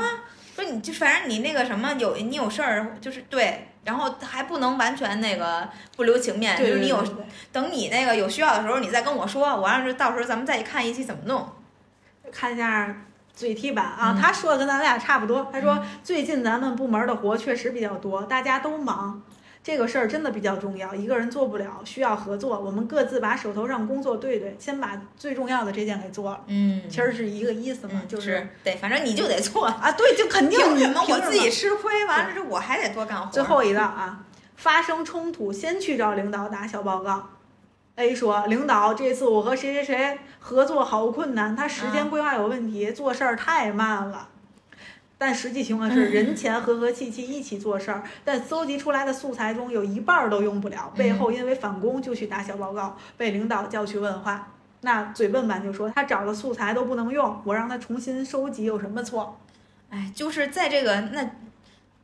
[0.55, 5.67] 说你就反正你那个什么有你有事儿就是对，然后还不能完全那个
[5.97, 7.03] 不留情面，就是你有
[7.51, 11.49] 等你那个有需要的时候你再跟我说，我让这到时候咱们再一看一起怎么弄，
[12.31, 12.95] 看一下。
[13.33, 15.49] 嘴替版啊，他说的跟咱俩差不多。
[15.51, 19.21] 他说最近咱们部门的活确实比较多，大家都忙，
[19.63, 22.59] 这个事儿真的比较重要，一个人做不了，需要合作。
[22.59, 26.41] 我们各自把手头上工作对对，先把最重要的这件给做了。
[26.47, 33.31] 嗯，其实是一个意思嘛，就是对，反正你就得做啊，对，就肯定凭什么我自己吃亏，完了之后我还得多干活。
[33.31, 34.23] 最后一道啊，
[34.55, 37.29] 发生冲突先去找领导打小报告。
[37.95, 44.29] A 说：“领导，这次我和谁谁谁合作好困难，他时间规划有问题，做事儿太慢了。”
[45.19, 54.47] 但实际情况是，人前和和气气一起做事儿，但搜集出来的素材中有一半儿都用不了，背后因为返工就去打小报告，被领导叫去问话。
[54.81, 59.37] 那嘴笨版就说他找的素材都不能用，我让他重新收集有什么错？
[59.89, 61.29] 哎，就是在这个那。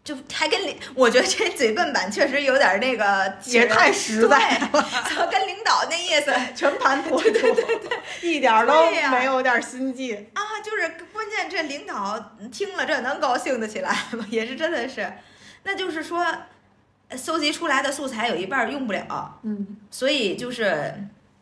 [0.07, 10.41] 就还跟领，我觉得这嘴笨版确实有点那个，也太实在 了，跟领导那意思 全盘托出，对对对对， 一点都没有点心计啊！
[10.63, 14.25] 就是关键这领导听了这能高兴得起来吗？
[14.31, 15.11] 也是真的是，
[15.63, 16.25] 那就是说，
[17.17, 20.93] 搜集出来的素材有一半用不了，嗯，所以就是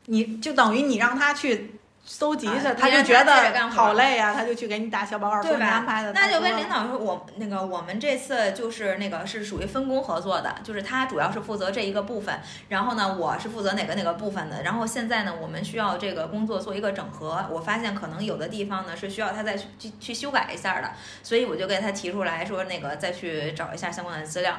[0.08, 1.76] 你就等于你让他去。
[2.08, 5.66] 搜集去，他就觉得好累呀，他就去给你打小报告，对吧？
[5.66, 6.14] 安排的。
[6.14, 14.62] 那就跟领导说，我那个我们这次就是那个是属于分工合作的，就是他主要是负责这一个部分，然后呢，我是负责哪个哪个部分的。
[14.62, 17.44] 然后现在呢，我们需要这个工作做一个整合。
[17.50, 20.92] 我发现可能有的地方呢是需要他再去去修改一下的，
[21.24, 24.56] 所以我就给他提出来说，那个再去找一下相关的资料。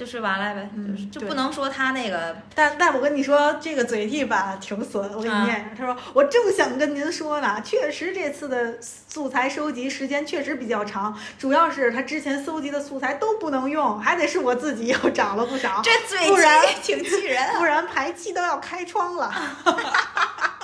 [0.00, 5.04] 就是完了呗，就是就不能说他那个，但但我跟你说，这个嘴替吧挺损。
[5.12, 19.30] 我给你念一下，他说：“我正想跟您说呢，确实这次的素材收集时间确实比较长，主要是他之前搜集的素材都不能用，还得是我自己 又找了不少，这嘴不然挺气人，不然排期都要开窗了。”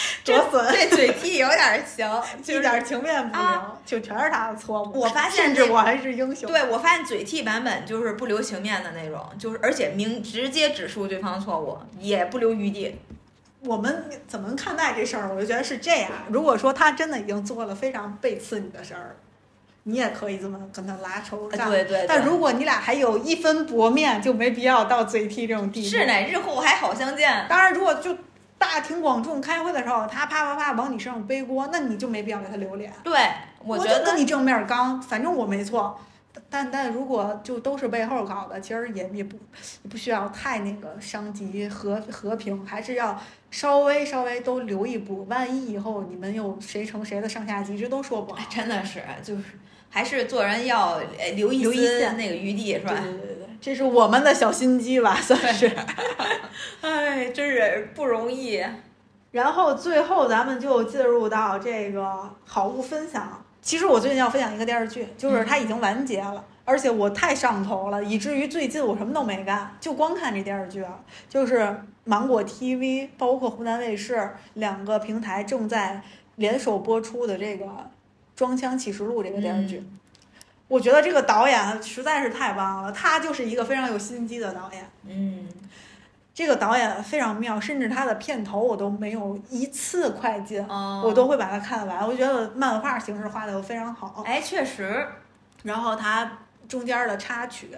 [0.24, 0.72] 多损！
[0.72, 2.08] 这嘴替有点行，
[2.46, 5.00] 一点情面不留，就全是他的错误。
[5.00, 6.50] 我发现，甚至我还是英雄。
[6.50, 12.98] 对，我发现嘴替版本就是不留情面的那种，就是而且明直接指出对方错误，也不留余地。
[13.64, 15.28] 我们怎么看待这事儿？
[15.34, 16.10] 我就觉得是这样。
[16.28, 19.16] 如果说他真的已经做了非常背刺你的事儿，
[19.82, 21.68] 你也可以这么跟他拉仇干。
[21.68, 22.06] 对对。
[22.08, 25.88] 但如果你俩还有一分薄面，就没必要到嘴替这种地步。
[25.88, 27.46] 是呢，日后还好相见。
[27.48, 28.16] 当然，如果就。
[28.60, 32.92] 大庭广众开会的时候，他啪啪啪往你身上背锅，那你就没必要给他留脸。
[33.02, 33.18] 对，
[33.64, 35.98] 我觉得跟你正面刚，反正我没错。
[36.50, 39.36] 但但如果就都是背后搞的，其实也也不
[39.82, 43.18] 也不需要太那个伤及和和平，还是要
[43.50, 48.38] 稍微稍微都留一步，万一以后你们又谁成谁的上下级，这都说不好。
[48.50, 49.44] 真的是，就是
[49.88, 51.00] 还是做人要
[51.34, 52.92] 留一丝那个余地，是吧？
[53.02, 53.39] 对对对。
[53.60, 55.70] 这是我们的小心机吧， 算是。
[56.80, 58.64] 哎，真是不容易。
[59.32, 63.44] 然后最后咱们就进入到这个好物分享。
[63.62, 70.98] 其实我最近要分享一个电视剧，就是它已经完结了，而且我太上头了，以至于最近我什么都没干，就光看这电视剧了。
[71.28, 76.00] 就是芒果 TV 包括湖南卫视两个平台正在
[76.36, 77.66] 联手播出的这个
[78.34, 79.84] 《装腔启示录》这个电视剧。
[80.70, 84.88] 我觉得这个导演实在是太棒了，他就是一个非常有心机的导演。
[85.04, 85.48] 嗯，
[86.32, 92.06] 这个导演非常妙，甚至他的片头我都没有一次快进，我都会把它看完。
[92.06, 94.22] 我觉得漫画形式画的非常好。
[94.24, 95.04] 哎，确实。
[95.64, 96.38] 然后他
[96.68, 97.76] 中间的插曲，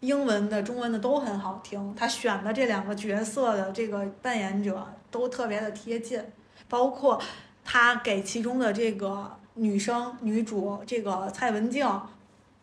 [0.00, 1.94] 英文的、中文的都很好听。
[1.94, 6.18] 他选的这两个角色的这个扮演者都特别的贴近，
[6.66, 7.20] 包括
[7.62, 11.86] 他给其中的这个女生女主这个蔡文静。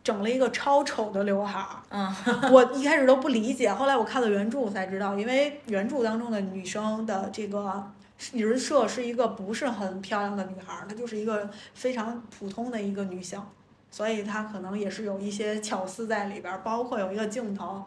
[0.02, 2.14] 整了一个超丑的刘海儿，嗯，
[2.50, 7.90] 我一开始都不理解，后来我看了原著才知道，因为原著当中的女生的这个
[8.32, 13.42] 人设是一个不是很漂亮的女孩儿，她就是一个非常普通的一个女性，
[13.90, 17.84] 所以她可能也是有一些巧思在里边儿，包括有一个镜头，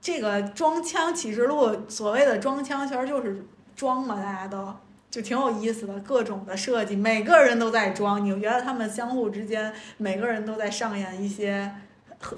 [0.00, 4.74] 这个装腔启示录所谓的装腔其实就是装嘛，大家都。
[5.10, 8.22] 就挺有意思的，各种的设计，每个人都在装。
[8.24, 11.72] 你觉得他们相互之间，每个人都在上演一些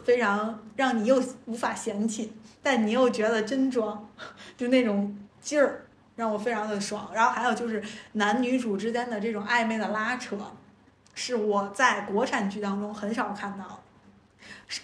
[0.05, 2.33] 非常让你又无法嫌弃，
[2.63, 4.09] 但你又觉得真装，
[4.57, 7.11] 就那种劲儿，让我非常的爽。
[7.13, 7.83] 然后还有就是
[8.13, 10.37] 男女主之间的这种暧昧的拉扯，
[11.15, 13.83] 是我在国产剧当中很少看到。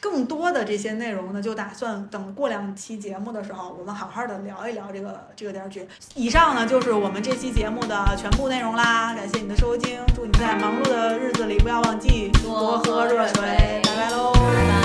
[0.01, 5.87] 更多的这些内容呢，就打算等过两期节目的时候，我们好好的聊一聊这个这个电视剧。
[6.15, 14.77] 以上呢就是我们这期节目的全部内容啦，感谢你的收听，祝你在忙碌的日子里不要忘记多喝热水，拜拜喽，拜拜。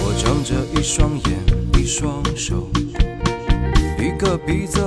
[0.00, 1.38] 我长着一双眼，
[1.78, 2.68] 一双手，
[3.98, 4.80] 一个鼻子。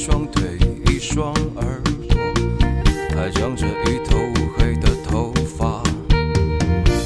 [0.00, 0.56] 双腿，
[0.86, 2.16] 一双耳朵，
[3.16, 5.82] 还长着一头乌黑的头发。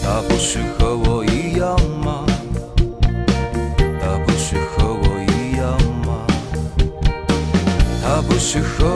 [0.02, 1.74] 他不是和我一样
[2.04, 2.26] 吗？
[3.98, 5.64] 他不是和我一样
[6.06, 6.26] 吗？
[8.02, 8.91] 他不是和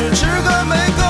[0.00, 1.09] 是吃个没够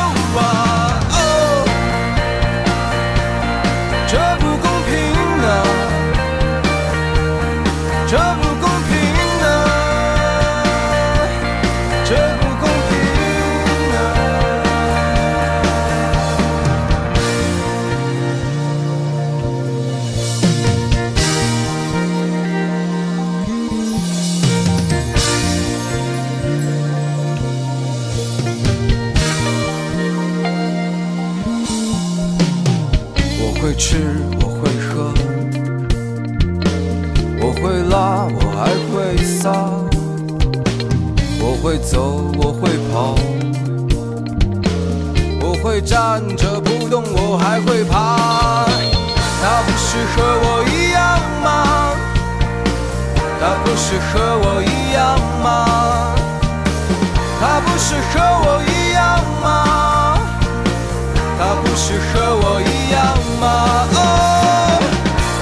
[63.60, 64.80] 哦，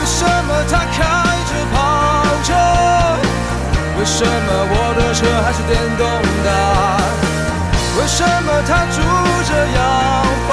[0.01, 0.97] 为什么他开
[1.49, 1.77] 着跑
[2.45, 2.51] 车？
[3.99, 6.03] 为什么我的车还是电动
[6.45, 6.49] 的？
[7.99, 8.97] 为什么他住
[9.49, 9.79] 着洋
[10.49, 10.51] 房，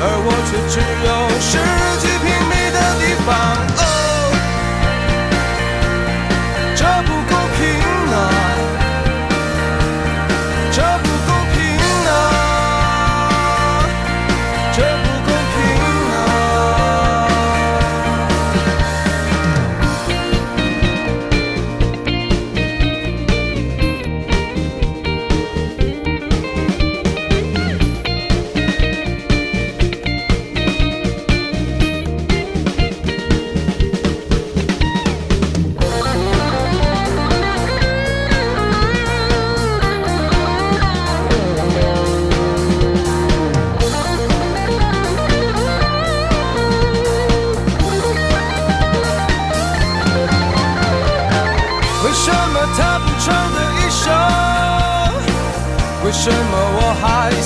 [0.00, 0.74] 而我却只
[1.04, 1.08] 有
[1.40, 1.52] 十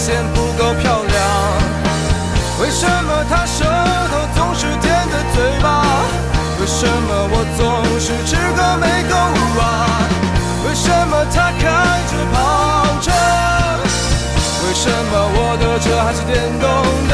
[0.08, 1.16] 还嫌不够漂亮？
[2.62, 3.64] 为什么他舌
[4.10, 5.84] 头总是舔着嘴巴？
[6.58, 7.60] 为什么我总
[8.00, 9.14] 是吃个没够
[9.60, 9.62] 啊？
[10.66, 11.62] 为什么他开
[12.08, 12.36] 着跑
[13.02, 13.12] 车？
[14.64, 16.64] 为什么我的车还是电动
[17.08, 17.12] 的